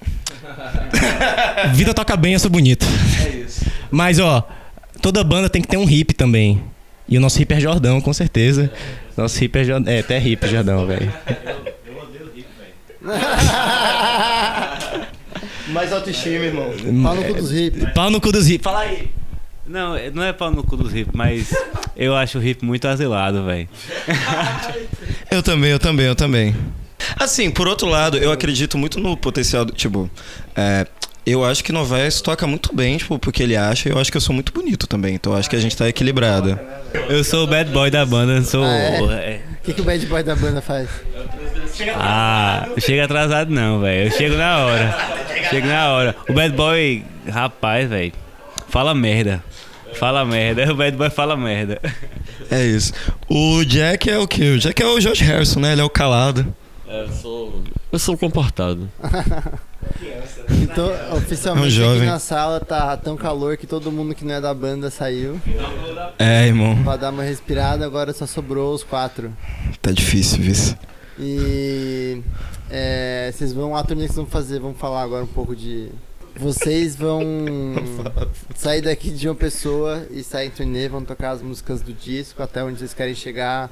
[1.74, 2.86] Vida toca bem, eu sou bonito.
[3.26, 3.66] É isso.
[3.90, 4.46] Mas, ó,
[5.02, 6.62] toda banda tem que ter um hip também.
[7.08, 8.70] E o nosso hip é Jordão, com certeza.
[9.16, 9.92] Nosso hip é Jordão.
[9.92, 11.12] É, até hip Jordão, velho.
[15.68, 16.72] Mais autoestima, irmão.
[17.02, 17.94] Pau no cu dos hip.
[17.94, 18.62] Pau no cu dos hip.
[18.62, 19.10] Fala aí.
[19.66, 21.52] Não, não é pau no cu dos hip, mas
[21.94, 23.68] eu acho o hip muito azelado, velho.
[25.30, 26.56] Eu também, eu também, eu também.
[27.18, 29.72] Assim, por outro lado, eu acredito muito no potencial do.
[29.72, 30.10] Tipo,
[30.56, 30.86] é,
[31.26, 34.16] eu acho que Novaes toca muito bem, tipo, porque ele acha, e eu acho que
[34.16, 35.16] eu sou muito bonito também.
[35.16, 36.58] Então eu acho que a gente tá equilibrado.
[37.10, 38.64] Eu sou o bad boy da banda, sou.
[38.64, 39.14] Ah, é?
[39.14, 39.40] é.
[39.60, 40.88] O que, que o bad boy da banda faz?
[41.94, 44.08] Ah, não chega atrasado não, velho.
[44.08, 45.17] Eu chego na hora.
[45.50, 46.16] Chego na hora.
[46.28, 48.12] O bad boy, rapaz, velho,
[48.68, 49.42] fala merda.
[49.94, 50.64] Fala merda.
[50.72, 51.80] O bad boy fala merda.
[52.50, 52.92] É isso.
[53.28, 54.50] O Jack é o quê?
[54.50, 55.72] O Jack é o George Harrison, né?
[55.72, 56.54] Ele é o calado.
[56.86, 57.62] É, eu sou.
[57.92, 58.88] Eu sou comportado.
[60.50, 61.98] Então, oficialmente É um jovem.
[62.02, 65.40] aqui na sala tá tão calor que todo mundo que não é da banda saiu.
[66.18, 66.82] É, irmão.
[66.84, 69.32] Pra dar uma respirada, agora só sobrou os quatro.
[69.80, 70.76] Tá difícil, vice.
[71.18, 72.20] E
[72.70, 75.88] é, vocês vão, a turnê que vocês vão fazer, vamos falar agora um pouco de.
[76.36, 77.20] Vocês vão
[78.54, 82.42] sair daqui de uma pessoa e sair em turnê, vão tocar as músicas do disco,
[82.42, 83.68] até onde vocês querem chegar,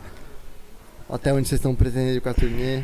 [1.08, 2.82] até onde vocês estão pretendendo com a turnê.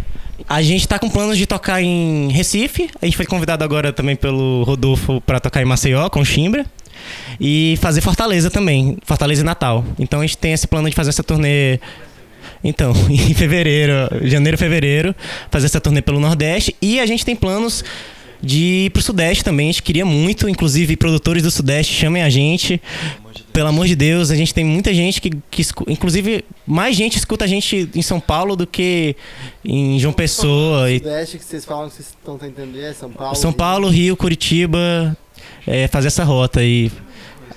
[0.48, 2.90] A gente tá com planos de tocar em Recife.
[3.00, 6.64] A gente foi convidado agora também pelo Rodolfo pra tocar em Maceió, com Chimbra.
[7.40, 8.98] E fazer Fortaleza também.
[9.04, 9.84] Fortaleza e Natal.
[9.98, 11.80] Então a gente tem esse plano de fazer essa turnê.
[12.62, 15.14] Então, em fevereiro, janeiro, fevereiro,
[15.50, 16.76] fazer essa turnê pelo Nordeste.
[16.80, 17.84] E a gente tem planos
[18.42, 19.68] de ir pro Sudeste também.
[19.68, 22.82] A gente queria muito, inclusive produtores do Sudeste chamem a gente.
[23.52, 27.44] pelo amor de Deus, a gente tem muita gente que, que inclusive, mais gente escuta
[27.44, 29.14] a gente em São Paulo do que
[29.64, 30.90] em João Pessoa.
[30.90, 33.36] E Sudeste que vocês falam que vocês estão tentando entender é São Paulo.
[33.36, 33.58] São Rio.
[33.58, 35.16] Paulo, Rio, Curitiba,
[35.66, 36.64] é, fazer essa rota.
[36.64, 36.90] E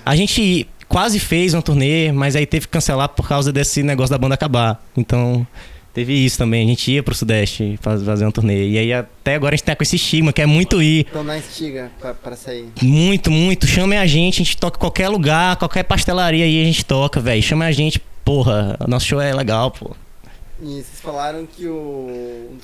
[0.04, 4.10] a gente quase fez uma turnê, mas aí teve que cancelar por causa desse negócio
[4.10, 4.84] da banda acabar.
[4.96, 5.46] Então,
[5.92, 6.64] teve isso também.
[6.64, 8.68] A gente ia pro Sudeste faz- fazer uma turnê.
[8.68, 11.06] E aí até agora a gente tá com esse estigma, que é muito ir.
[11.06, 12.68] Estão na estiga pra, pra sair.
[12.82, 13.66] Muito, muito.
[13.66, 17.20] Chamem a gente, a gente toca em qualquer lugar, qualquer pastelaria aí a gente toca,
[17.20, 17.42] velho.
[17.42, 18.76] Chama a gente, porra.
[18.86, 19.94] Nosso show é legal, pô.
[20.62, 22.56] E vocês falaram que o.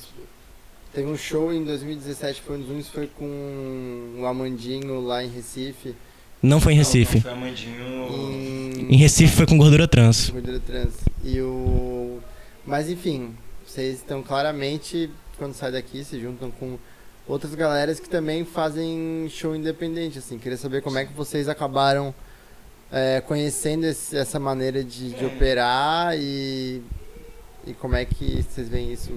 [0.93, 5.29] Teve um show em 2017, foi um dos únicos, foi com o Amandinho lá em
[5.29, 5.95] Recife.
[6.43, 7.21] Não foi em Recife.
[7.21, 8.87] Foi Amandinho.
[8.89, 10.29] Em Recife foi com gordura trans.
[10.29, 10.93] Gordura trans.
[11.23, 12.19] E o.
[12.65, 13.33] Mas enfim,
[13.65, 16.77] vocês estão claramente, quando saem daqui, se juntam com
[17.27, 20.37] outras galeras que também fazem show independente, assim.
[20.37, 22.13] Queria saber como é que vocês acabaram
[22.91, 26.81] é, conhecendo esse- essa maneira de, de operar e.
[27.65, 29.09] E como é que vocês veem isso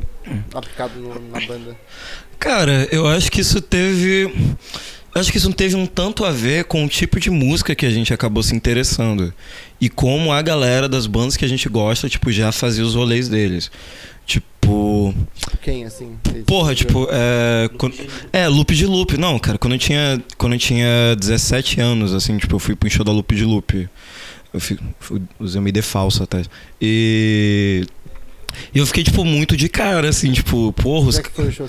[0.55, 1.77] aplicado no- na banda?
[2.39, 4.33] Cara, eu acho que isso teve.
[5.19, 7.91] Acho que isso teve um tanto a ver com o tipo de música que a
[7.91, 9.33] gente acabou se interessando.
[9.81, 13.29] E como a galera das bandas que a gente gosta, tipo, já fazia os rolês
[13.29, 13.71] deles.
[14.27, 15.15] Tipo.
[15.63, 16.17] Quem, assim?
[16.47, 17.69] Porra, tipo, é.
[17.79, 17.95] quando-
[18.33, 19.17] é, loop de loop.
[19.17, 20.21] Não, cara, quando eu tinha.
[20.37, 23.89] Quando eu tinha 17 anos, assim, tipo, eu fui pro show da loop de loop.
[24.53, 26.43] Eu fui, fui- usei uma ID falsa até.
[26.81, 27.85] E.
[28.75, 31.53] E eu fiquei, tipo, muito de cara, assim, tipo, porra, os é que foi o
[31.53, 31.69] show,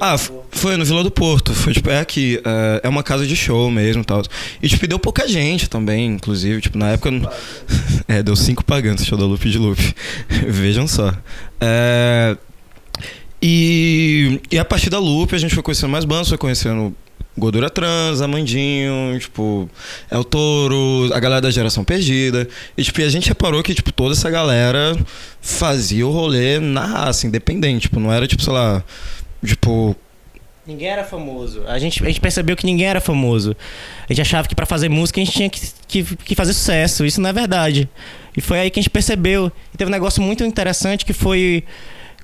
[0.00, 0.16] ah,
[0.50, 1.52] foi no Vila do Porto.
[1.52, 2.40] Foi, tipo, é aqui.
[2.44, 4.22] É, é uma casa de show mesmo e tal.
[4.62, 6.60] E, tipo, deu pouca gente também, inclusive.
[6.60, 7.10] Tipo, na época.
[7.10, 7.30] não-
[8.08, 9.78] É, deu cinco pagantes show da Loop de Loop.
[10.48, 11.14] Vejam só.
[11.60, 12.36] É,
[13.42, 16.94] e, e a partir da Loop a gente foi conhecendo mais bandas, foi conhecendo
[17.38, 19.68] Gordura Trans, Amandinho, tipo,
[20.10, 22.46] El Toro, a galera da Geração Perdida.
[22.76, 24.96] E, tipo, a gente reparou que, tipo, toda essa galera
[25.40, 27.82] fazia o rolê na raça, independente.
[27.82, 28.82] Tipo, não era, tipo, sei lá,
[29.44, 29.96] tipo,
[30.66, 31.62] Ninguém era famoso.
[31.66, 33.56] A gente, a gente percebeu que ninguém era famoso.
[34.08, 37.04] A gente achava que pra fazer música a gente tinha que, que, que fazer sucesso.
[37.04, 37.88] Isso não é verdade.
[38.36, 39.50] E foi aí que a gente percebeu.
[39.74, 41.64] E teve um negócio muito interessante que foi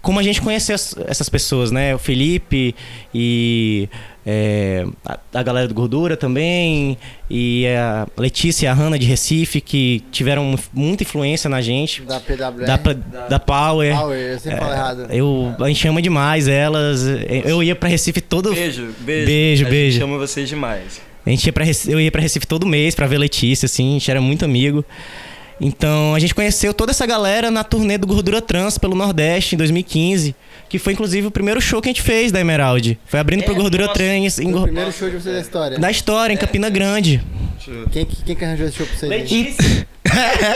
[0.00, 1.94] como a gente conheceu as- essas pessoas, né?
[1.94, 2.72] O Felipe
[3.12, 3.88] e
[4.28, 6.98] é, a, a galera do Gordura também,
[7.30, 12.02] e a Letícia e a Hanna de Recife, que tiveram muita influência na gente.
[12.02, 12.66] Da PWR?
[12.66, 13.94] Da, da Power.
[13.96, 15.06] Power, eu sempre falo errado.
[15.10, 17.02] Eu, a gente chama demais elas.
[17.44, 18.52] Eu ia pra Recife todo.
[18.52, 19.26] Beijo, beijo.
[19.26, 19.92] Beijo, A beijo.
[19.92, 21.00] gente chama vocês demais.
[21.24, 23.90] A gente ia pra, Recife- eu ia pra Recife todo mês pra ver Letícia, assim,
[23.90, 24.84] a gente era muito amigo.
[25.60, 29.58] Então a gente conheceu toda essa galera na turnê do Gordura Trans pelo Nordeste em
[29.58, 30.34] 2015,
[30.68, 32.98] que foi inclusive o primeiro show que a gente fez da Emerald.
[33.06, 35.78] Foi abrindo pro Gordura Trans em o primeiro show de vocês da história.
[35.78, 37.22] da história, em Campina Grande.
[37.90, 39.10] Quem, que- quem que arranjou esse show pra vocês?
[39.10, 39.88] Letícia!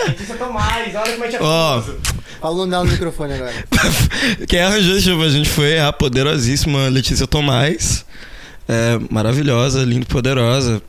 [0.09, 1.83] Letícia Tomás, olha como a gente é Ó,
[2.41, 3.53] Fala o nome dela no microfone agora.
[4.49, 8.05] quem arranjou esse show pra gente foi a poderosíssima Letícia Tomás.
[8.69, 10.81] É, maravilhosa, linda e poderosa.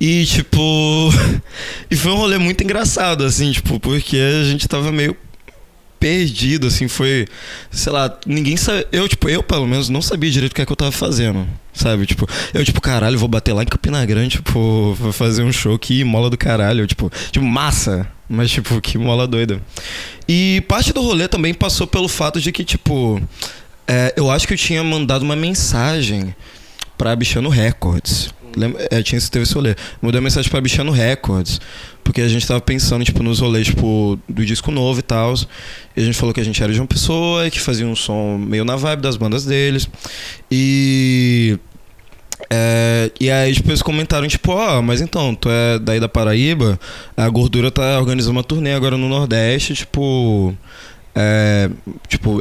[0.00, 1.10] E, tipo.
[1.90, 5.16] e foi um rolê muito engraçado, assim, tipo, porque a gente tava meio
[6.02, 7.28] perdido, assim, foi.
[7.70, 8.84] Sei lá, ninguém sabe.
[8.90, 11.46] Eu, tipo, eu pelo menos não sabia direito o que é que eu tava fazendo.
[11.72, 12.04] Sabe?
[12.06, 15.78] Tipo, eu, tipo, caralho, vou bater lá em Campina Grande, tipo, vou fazer um show
[15.78, 16.84] que mola do caralho.
[16.88, 18.08] Tipo, tipo, massa.
[18.28, 19.62] Mas, tipo, que mola doida.
[20.28, 23.22] E parte do rolê também passou pelo fato de que, tipo,
[23.86, 26.34] é, eu acho que eu tinha mandado uma mensagem
[26.98, 28.34] pra Bichano Records.
[28.56, 28.86] Lembra?
[28.90, 29.76] É, tinha, teve esse rolê.
[30.00, 31.60] Mandei uma mensagem pra Bichano Records.
[32.02, 35.34] Porque a gente tava pensando, tipo, nos rolês, tipo, do disco novo e tal.
[35.96, 38.38] E a gente falou que a gente era de uma pessoa, que fazia um som
[38.38, 39.88] meio na vibe das bandas deles.
[40.50, 41.58] E.
[42.50, 46.78] É, e aí tipo, eles comentaram, tipo, ó, mas então, tu é daí da Paraíba,
[47.16, 50.54] a gordura tá organizando uma turnê agora no Nordeste, tipo.
[51.14, 51.70] É,
[52.08, 52.40] tipo,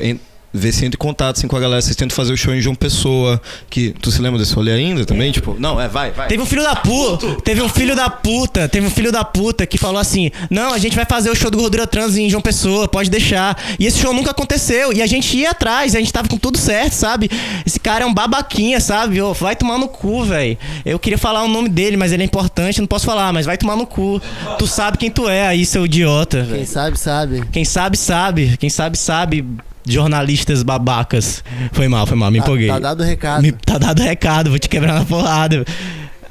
[0.53, 2.61] vê se entra em contato assim, com a galera, vocês tentam fazer o show em
[2.61, 3.41] João Pessoa.
[3.69, 3.93] Que.
[4.01, 5.31] Tu se lembra desse rolê ainda também?
[5.31, 6.27] Tipo, não, é, vai, vai.
[6.27, 9.65] Teve um filho da puta, teve um filho da puta, teve um filho da puta
[9.65, 12.41] que falou assim: "Não, a gente vai fazer o show do Gordura Trans em João
[12.41, 13.57] Pessoa, pode deixar".
[13.79, 16.57] E esse show nunca aconteceu e a gente ia atrás, a gente tava com tudo
[16.57, 17.29] certo, sabe?
[17.65, 19.21] Esse cara é um babaquinha, sabe?
[19.21, 20.57] Ô, vai tomar no cu, velho.
[20.85, 23.57] Eu queria falar o nome dele, mas ele é importante, não posso falar, mas vai
[23.57, 24.21] tomar no cu.
[24.57, 26.67] Tu sabe quem tu é aí, seu idiota, Quem velho.
[26.67, 27.43] sabe, sabe.
[27.51, 29.45] Quem sabe sabe, quem sabe sabe.
[29.85, 31.43] Jornalistas babacas.
[31.71, 32.67] Foi mal, foi mal, me Tá, empolguei.
[32.67, 33.41] tá dado recado.
[33.41, 35.65] Me, tá dado recado, vou te quebrar na porrada.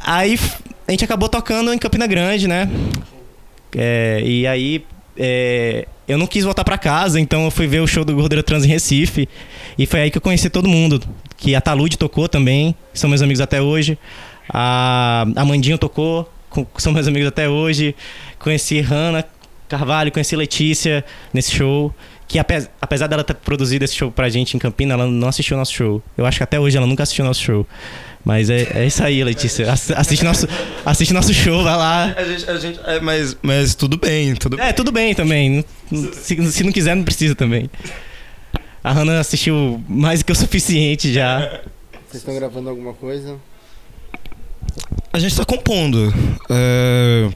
[0.05, 0.39] Aí
[0.87, 2.69] a gente acabou tocando em Campina Grande, né?
[3.77, 4.85] É, e aí
[5.17, 8.43] é, eu não quis voltar pra casa, então eu fui ver o show do Gordura
[8.43, 9.29] Trans em Recife.
[9.79, 11.01] E foi aí que eu conheci todo mundo.
[11.37, 13.99] Que a Talude tocou também, são meus amigos até hoje.
[14.53, 16.31] A, a Mandinho tocou,
[16.79, 17.95] são meus amigos até hoje.
[18.39, 19.25] Conheci Hanna
[19.69, 21.95] Carvalho, conheci Letícia nesse show.
[22.31, 25.57] Que ape- apesar dela ter produzido esse show pra gente em Campina, ela não assistiu
[25.57, 26.01] o nosso show.
[26.17, 27.67] Eu acho que até hoje ela nunca assistiu o nosso show.
[28.25, 29.73] Mas é, é isso aí, Letícia.
[29.73, 30.47] Ass- Assiste nosso,
[30.87, 32.15] assiste nosso show, vai lá.
[32.17, 35.65] A gente, a gente, é, mas, mas tudo bem, tudo É, tudo bem também.
[36.13, 37.69] Se, se não quiser, não precisa também.
[38.85, 41.41] A Hannah assistiu mais do que o suficiente já.
[42.09, 43.39] Vocês estão gravando alguma coisa?
[45.13, 46.15] A gente tá compondo.
[46.49, 47.29] É,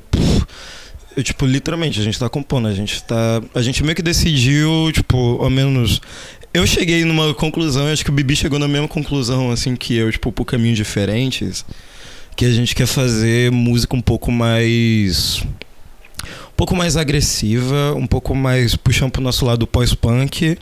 [1.16, 2.68] eu, tipo, literalmente, a gente tá compondo.
[2.68, 3.42] A gente tá.
[3.54, 6.00] A gente meio que decidiu, tipo, ao menos.
[6.52, 10.10] Eu cheguei numa conclusão, acho que o Bibi chegou na mesma conclusão, assim, que eu,
[10.10, 11.64] tipo, por caminhos diferentes.
[12.36, 15.42] Que a gente quer fazer música um pouco mais.
[16.22, 20.56] Um pouco mais agressiva, um pouco mais puxando pro nosso lado pós-punk.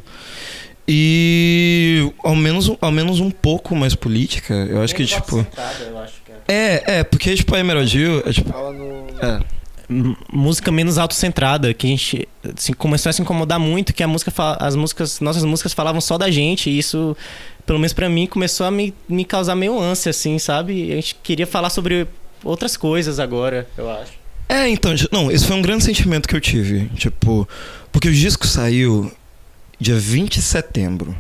[0.89, 4.55] E ao menos, ao menos um pouco mais política.
[4.55, 5.47] Eu acho que, tipo.
[6.49, 9.07] É, é, porque, tipo, a Emerald Hill é, tipo, Fala no.
[9.21, 9.41] é,
[10.33, 14.33] música menos autocentrada, que a gente assim, começou a se incomodar muito, que a música
[14.59, 17.17] as músicas, nossas músicas falavam só da gente, e isso,
[17.67, 20.93] pelo menos pra mim, começou a me, me causar meio ânsia, assim, sabe?
[20.93, 22.07] A gente queria falar sobre
[22.45, 24.13] outras coisas agora, eu acho.
[24.49, 26.87] É, então, não, esse foi um grande sentimento que eu tive.
[26.97, 27.49] Tipo,
[27.91, 29.11] porque o disco saiu
[29.81, 31.17] dia 20 de setembro.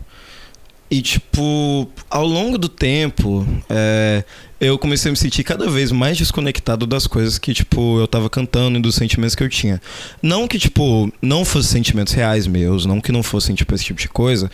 [0.93, 4.23] E, tipo, ao longo do tempo, é,
[4.61, 8.29] eu comecei a me sentir cada vez mais desconectado das coisas que, tipo, eu tava
[8.29, 9.81] cantando e dos sentimentos que eu tinha.
[10.23, 13.99] Não que, tipo, não fossem sentimentos reais meus, não que não fossem, tipo, esse tipo
[13.99, 14.51] de coisa,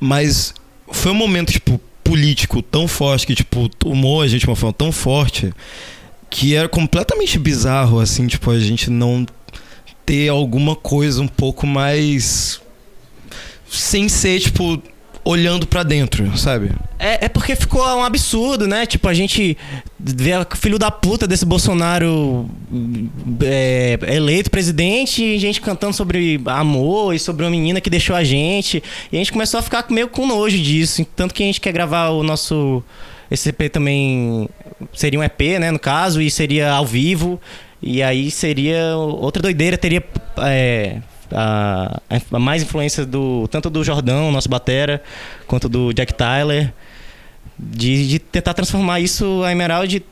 [0.00, 0.54] mas
[0.90, 4.72] foi um momento, tipo, político tão forte que, tipo, tomou a gente de uma forma
[4.72, 5.52] tão forte
[6.30, 9.26] que era completamente bizarro, assim, tipo, a gente não
[10.06, 12.62] ter alguma coisa um pouco mais.
[13.68, 14.82] sem ser, tipo,
[15.24, 16.70] olhando pra dentro, sabe?
[16.98, 18.86] É, é porque ficou um absurdo, né?
[18.86, 19.56] Tipo, a gente
[19.98, 22.48] vê o filho da puta desse Bolsonaro
[23.44, 28.24] é, eleito presidente e gente cantando sobre amor e sobre uma menina que deixou a
[28.24, 28.82] gente.
[29.10, 31.04] E a gente começou a ficar meio com nojo disso.
[31.16, 32.82] Tanto que a gente quer gravar o nosso.
[33.30, 34.48] Esse EP também
[34.92, 35.70] seria um EP, né?
[35.70, 37.40] No caso, e seria ao vivo.
[37.80, 40.02] E aí seria outra doideira, teria.
[40.38, 40.98] é,
[41.34, 45.02] a, a mais influência do tanto do Jordão, nosso batera,
[45.46, 46.72] quanto do Jack Tyler
[47.58, 50.02] de, de tentar transformar isso a Emerald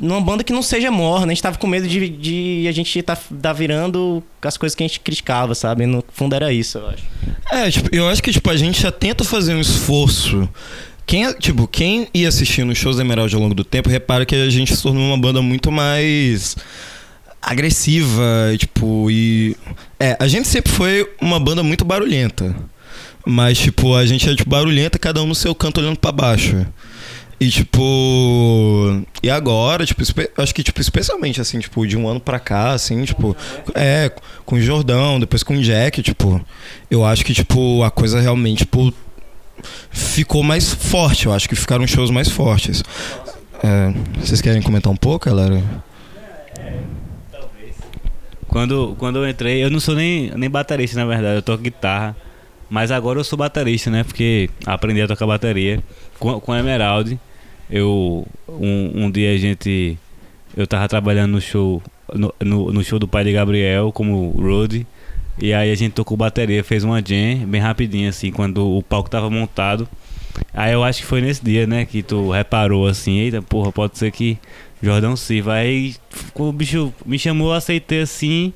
[0.00, 1.26] numa banda que não seja morna.
[1.26, 4.82] A gente tava com medo de, de a gente tá, tá virando as coisas que
[4.82, 5.86] a gente criticava, sabe?
[5.86, 7.04] No fundo era isso, eu acho.
[7.52, 10.48] É, tipo, eu acho que tipo, a gente já tenta fazer um esforço.
[11.06, 14.34] Quem, tipo, quem ia assistindo os shows da Emerald ao longo do tempo, repara que
[14.34, 16.56] a gente se tornou uma banda muito mais
[17.46, 18.22] agressiva,
[18.58, 19.56] tipo, e.
[20.00, 22.54] É, a gente sempre foi uma banda muito barulhenta.
[23.24, 26.66] Mas, tipo, a gente é tipo, barulhenta, cada um no seu canto olhando pra baixo.
[27.38, 29.02] E tipo.
[29.22, 30.02] E agora, tipo,
[30.38, 33.36] acho que, tipo, especialmente assim, tipo, de um ano pra cá, assim, tipo.
[33.74, 34.10] É,
[34.44, 36.44] com o Jordão, depois com o Jack, tipo.
[36.90, 38.92] Eu acho que, tipo, a coisa realmente, tipo.
[39.90, 42.82] Ficou mais forte, eu acho que ficaram shows mais fortes.
[43.62, 45.62] É, vocês querem comentar um pouco, galera?
[48.56, 52.16] Quando, quando eu entrei, eu não sou nem, nem baterista, na verdade, eu toco guitarra.
[52.70, 54.02] Mas agora eu sou baterista, né?
[54.02, 55.78] Porque aprendi a tocar bateria
[56.18, 57.20] com, com a Emerald.
[57.70, 59.98] Eu, um, um dia a gente.
[60.56, 61.82] Eu tava trabalhando no show,
[62.14, 64.86] no, no, no show do pai de Gabriel, como road.
[65.38, 69.10] E aí a gente tocou bateria, fez uma jam bem rapidinho, assim, quando o palco
[69.10, 69.86] tava montado.
[70.54, 73.98] Aí eu acho que foi nesse dia, né, que tu reparou assim, eita porra, pode
[73.98, 74.38] ser que
[74.82, 75.54] Jordão sirva.
[75.54, 75.94] Aí
[76.34, 78.52] o bicho me chamou, aceitei assim,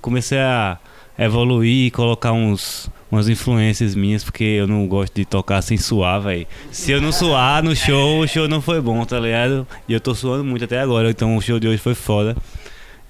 [0.00, 0.78] comecei a
[1.18, 6.46] evoluir, colocar uns umas influências minhas, porque eu não gosto de tocar sem suar, velho.
[6.70, 9.66] Se eu não suar no show, o show não foi bom, tá ligado?
[9.88, 12.36] E eu tô suando muito até agora, então o show de hoje foi foda.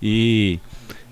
[0.01, 0.61] E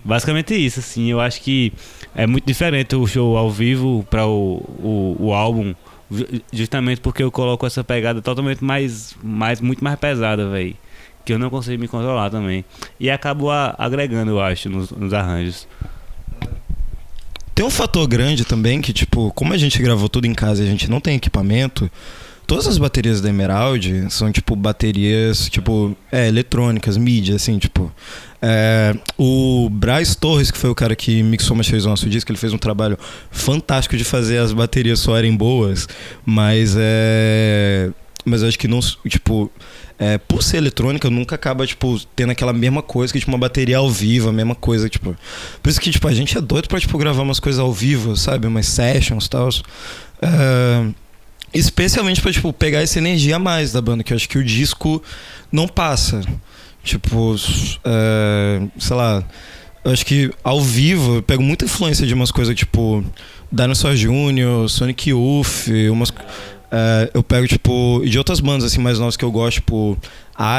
[0.05, 1.72] basicamente isso, assim, eu acho que
[2.14, 5.74] é muito diferente o show ao vivo para o, o, o álbum,
[6.09, 10.77] ju- justamente porque eu coloco essa pegada totalmente mais, mais muito mais pesada, velho.
[11.27, 12.64] Que eu não consigo me controlar também.
[12.99, 15.68] E acabo a- agregando, eu acho, nos, nos arranjos.
[17.55, 20.66] Tem um fator grande também que, tipo, como a gente gravou tudo em casa e
[20.66, 21.91] a gente não tem equipamento,
[22.47, 27.91] todas as baterias da Emerald são, tipo, baterias, tipo, é, eletrônicas, mídia, assim, tipo.
[28.41, 32.39] É, o Braz Torres, que foi o cara que mixou masterizou o nosso disco, ele
[32.39, 32.97] fez um trabalho
[33.33, 35.89] fantástico de fazer as baterias soarem boas,
[36.24, 37.91] mas é.
[38.29, 39.49] Mas acho que não, tipo,
[39.97, 43.79] é, por ser eletrônica, nunca acaba, tipo, tendo aquela mesma coisa que, tipo, uma bateria
[43.79, 45.16] ao vivo, a mesma coisa, tipo.
[45.62, 48.16] Por isso que, tipo, a gente é doido pra, tipo, gravar umas coisas ao vivo,
[48.16, 48.49] sabe?
[48.49, 49.49] Umas sessions e tal.
[50.20, 50.89] É,
[51.55, 54.45] especialmente pra, tipo, pegar essa energia a mais da banda, que eu acho que o
[54.45, 55.01] disco
[55.53, 56.20] não passa.
[56.83, 57.37] Tipo,
[57.85, 59.22] é, sei lá.
[59.85, 63.05] Eu acho que ao vivo eu pego muita influência de umas coisas tipo
[63.53, 66.12] Dinosaur Jr., Sonic Youth, umas.
[66.71, 69.97] É, eu pego, tipo, de outras bandas assim mais novas que eu gosto, tipo,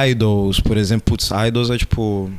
[0.10, 2.32] Idols, por exemplo, putz, Idols é tipo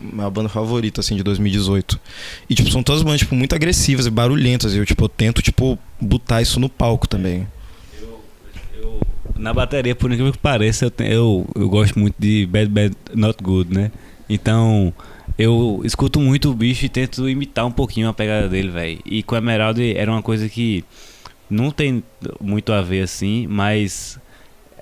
[0.00, 2.00] minha banda favorita assim de 2018.
[2.48, 5.42] E tipo, são todas bandas tipo muito agressivas e barulhentas, e eu tipo, eu tento
[5.42, 7.46] tipo botar isso no palco também.
[9.34, 12.96] Na bateria, por incrível que pareça, eu, te- eu, eu gosto muito de Bad Bad
[13.14, 13.90] Not Good, né?
[14.30, 14.94] Então,
[15.38, 18.98] eu escuto muito o bicho e tento imitar um pouquinho a pegada dele, velho.
[19.04, 20.82] E com Emerald era uma coisa que
[21.50, 22.02] não tem
[22.40, 24.18] muito a ver assim, mas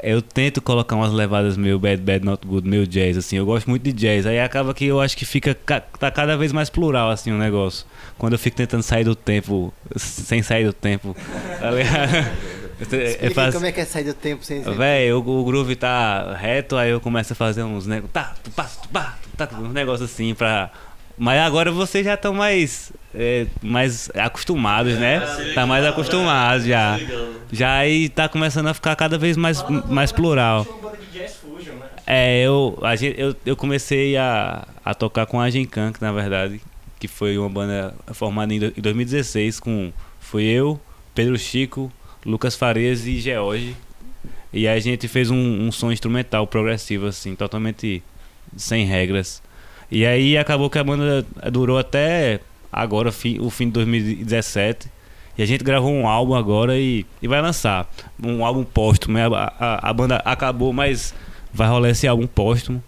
[0.02, 3.36] eu tento colocar umas levadas meio Bad Bad Not Good, meio jazz, assim.
[3.36, 4.26] Eu gosto muito de jazz.
[4.26, 7.38] Aí acaba que eu acho que fica ca- tá cada vez mais plural, assim, o
[7.38, 7.86] negócio.
[8.18, 11.16] Quando eu fico tentando sair do tempo, sem sair do tempo.
[11.60, 11.70] tá
[12.96, 14.60] eu Explica faço- como é que é sair do tempo sem.
[14.62, 18.12] Véi, o, o groove tá reto, aí eu começo a fazer uns negócios.
[18.12, 20.70] Tá, tu pá, tu pá, tu tá, uns negócios assim pra.
[21.16, 25.20] Mas agora vocês já estão mais, é, mais acostumados, né?
[25.54, 26.98] Tá mais acostumados já.
[27.52, 30.64] Já aí tá começando a ficar cada vez mais, mais plural.
[32.06, 36.60] É, eu, a gente, eu, eu comecei a, a tocar com a Genkank, na verdade,
[36.98, 40.80] que foi uma banda formada em do- em 2016 com foi eu,
[41.14, 41.90] Pedro Chico,
[42.26, 43.76] Lucas Farias e George.
[44.52, 45.36] E aí a gente fez um,
[45.66, 48.02] um som instrumental progressivo assim, totalmente
[48.56, 49.42] sem regras.
[49.95, 52.40] E aí acabou que a banda durou até
[52.72, 54.88] agora, o fim de 2017.
[55.38, 57.88] E a gente gravou um álbum agora e, e vai lançar.
[58.20, 59.16] Um álbum póstumo.
[59.18, 61.14] A, a, a banda acabou, mas
[61.53, 62.82] vai rolar esse álbum póstumo.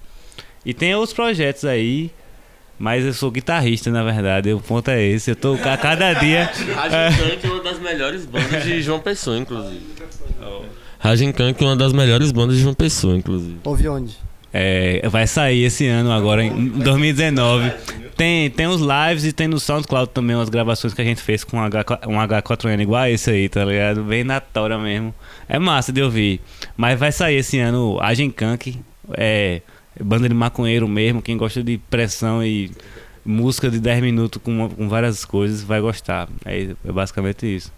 [0.65, 2.11] E tem outros projetos aí.
[2.77, 4.53] Mas eu sou guitarrista, na verdade.
[4.53, 5.31] O ponto é esse.
[5.31, 6.51] Eu tô a cada dia.
[6.75, 9.87] Rajenkank é uma das melhores bandas de João Pessoa, inclusive.
[10.99, 13.61] Rajenkank é uma das melhores bandas de João Pessoa, inclusive.
[13.63, 14.26] Ouve onde?
[14.59, 17.71] É, vai sair esse ano agora, em 2019.
[18.17, 21.45] Tem, tem os lives e tem no SoundCloud também umas gravações que a gente fez
[21.45, 24.03] com um, H, um H4N igual a esse aí, tá ligado?
[24.03, 25.15] Bem na tora mesmo.
[25.47, 26.41] É massa de ouvir.
[26.75, 28.81] Mas vai sair esse ano a Genkank,
[29.13, 29.61] é
[30.03, 32.71] banda de maconheiro mesmo, quem gosta de pressão e
[33.23, 36.31] música de 10 minutos com, com várias coisas vai gostar.
[36.47, 37.71] É, é basicamente isso.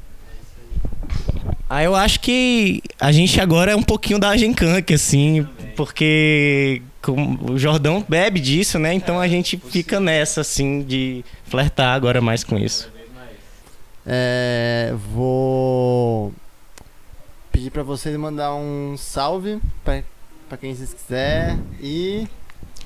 [1.69, 5.45] Ah, eu acho que a gente agora é um pouquinho da Genkank, assim,
[5.79, 8.93] porque o Jordão bebe disso, né?
[8.93, 12.91] Então a gente fica nessa, assim, de flertar agora mais com isso.
[14.05, 16.35] É, vou
[17.53, 20.03] pedir pra vocês mandar um salve pra
[20.61, 22.27] quem vocês quiser e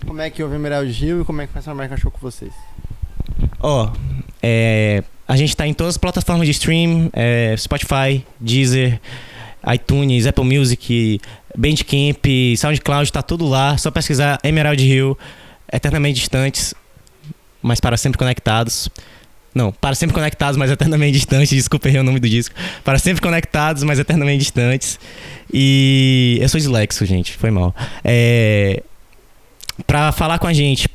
[0.07, 2.19] como é que ouve Emerald Gil e como é que faz pra marcar show com
[2.19, 2.53] vocês.
[3.59, 3.91] Ó,
[4.43, 9.01] é, a gente tá em todas as plataformas de stream, é, Spotify, Deezer,
[9.73, 11.21] iTunes, Apple Music,
[11.57, 12.25] Bandcamp,
[12.57, 13.77] SoundCloud, tá tudo lá.
[13.79, 15.19] Só pesquisar Emerald Hill,
[15.73, 16.75] Eternamente Distantes,
[17.61, 18.89] mas para sempre conectados.
[19.55, 21.51] Não, para sempre conectados, mas eternamente distantes.
[21.55, 22.55] Desculpa, errei o nome do disco.
[22.83, 24.99] Para sempre conectados, mas eternamente distantes.
[25.53, 27.75] E eu sou dislexo, gente, foi mal.
[28.03, 28.83] É,
[29.87, 30.89] pra falar com a gente,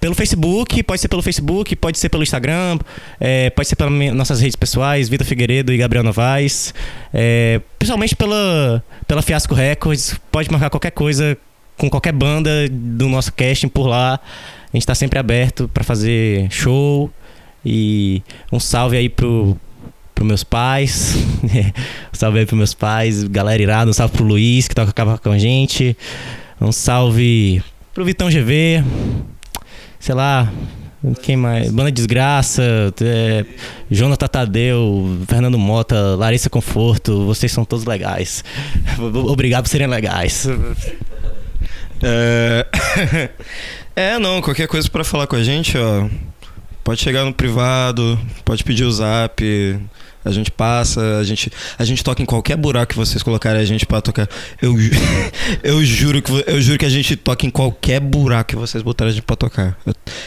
[0.00, 2.78] pelo Facebook, pode ser pelo Facebook, pode ser pelo Instagram,
[3.18, 6.74] é, pode ser pelas nossas redes pessoais, Vitor Figueiredo e Gabriel Novaes.
[7.12, 11.36] É, principalmente pela, pela Fiasco Records, pode marcar qualquer coisa
[11.76, 14.20] com qualquer banda do nosso casting por lá.
[14.72, 17.10] A gente tá sempre aberto para fazer show.
[17.64, 18.22] E
[18.52, 19.58] um salve aí pro,
[20.14, 21.16] pro meus pais.
[21.42, 23.90] um salve aí pros meus pais, galera irada.
[23.90, 25.96] Um salve pro Luiz, que toca com a gente.
[26.60, 28.84] Um salve pro Vitão GV
[30.06, 30.48] sei lá,
[31.20, 31.68] quem mais?
[31.72, 32.62] Banda Desgraça,
[33.02, 33.44] é,
[33.90, 38.44] Jonathan Tadeu, Fernando Mota, Larissa Conforto, vocês são todos legais.
[39.28, 40.46] Obrigado por serem legais.
[42.00, 42.66] É...
[43.96, 46.08] é, não, qualquer coisa pra falar com a gente, ó.
[46.84, 49.42] Pode chegar no privado, pode pedir o zap,
[50.26, 53.64] a gente passa, a gente, a gente toca em qualquer buraco que vocês colocarem a
[53.64, 54.28] gente pra tocar.
[54.60, 54.74] Eu,
[55.62, 59.12] eu juro que eu juro que a gente toca em qualquer buraco que vocês botarem
[59.12, 59.78] a gente pra tocar.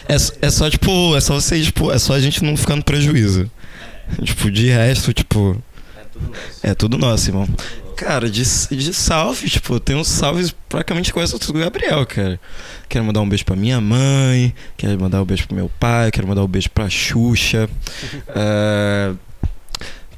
[0.08, 2.84] É, é só tipo, é só vocês, tipo, é só a gente não ficar no
[2.84, 3.52] prejuízo.
[4.24, 5.62] Tipo, de resto, tipo,
[6.64, 7.48] é tudo nosso, irmão.
[7.98, 12.40] Cara, de, de salve, tipo, tem uns salves praticamente com essa do Gabriel, cara.
[12.88, 16.26] Quero mandar um beijo pra minha mãe, quero mandar um beijo pro meu pai, quero
[16.26, 17.70] mandar um beijo pra Xuxa.
[18.34, 19.14] É,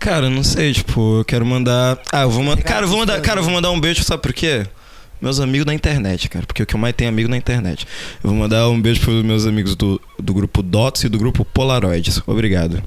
[0.01, 1.99] Cara, não sei, tipo, eu quero mandar.
[2.11, 2.63] Ah, eu vou mandar.
[2.63, 3.21] Cara, eu vou mandar.
[3.21, 4.65] Cara, eu vou mandar um beijo, sabe por quê?
[5.21, 6.43] Meus amigos da internet, cara.
[6.43, 7.85] Porque o que eu mais tenho é amigo na internet.
[8.23, 11.45] Eu vou mandar um beijo pros meus amigos do, do grupo Dots e do grupo
[11.45, 12.19] Polaroids.
[12.25, 12.81] Obrigado.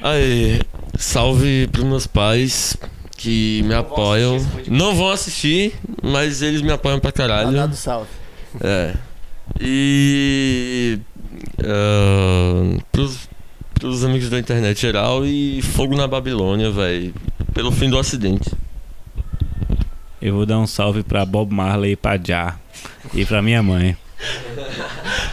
[0.00, 0.58] Aí,
[0.98, 2.78] salve pros meus pais
[3.14, 4.38] que me apoiam.
[4.66, 7.48] Não vão assistir, mas eles me apoiam pra caralho.
[7.48, 8.08] Mandado salve.
[8.62, 8.94] É.
[9.60, 10.98] E.
[11.58, 13.28] Uh, pros,
[13.84, 17.12] pros amigos da internet geral e fogo na Babilônia, velho.
[17.52, 18.50] Pelo fim do acidente.
[20.22, 22.56] Eu vou dar um salve pra Bob Marley e pra Já.
[23.12, 23.94] E pra minha mãe.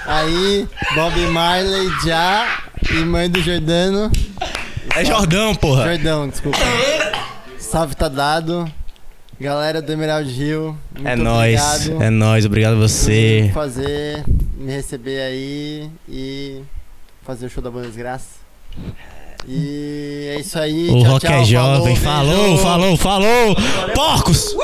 [0.06, 4.12] Aí, Bob Marley, Já e mãe do Jordano.
[4.98, 5.86] É Jordão, porra.
[5.86, 6.58] Jordão, desculpa.
[7.58, 8.70] Salve tá dado.
[9.40, 10.78] Galera do Emerald Rio.
[10.94, 11.62] Muito É nóis.
[11.88, 12.46] obrigado É nóis.
[12.46, 13.50] Obrigado a você.
[13.54, 14.26] fazer,
[14.58, 16.62] me receber aí e
[17.24, 18.41] fazer o show da Banda Desgraça.
[19.48, 20.90] E é isso aí.
[20.90, 21.96] O tchau, rock tchau, é jovem.
[21.96, 23.56] falou, Falou, falou, falou.
[23.96, 24.56] Porcos!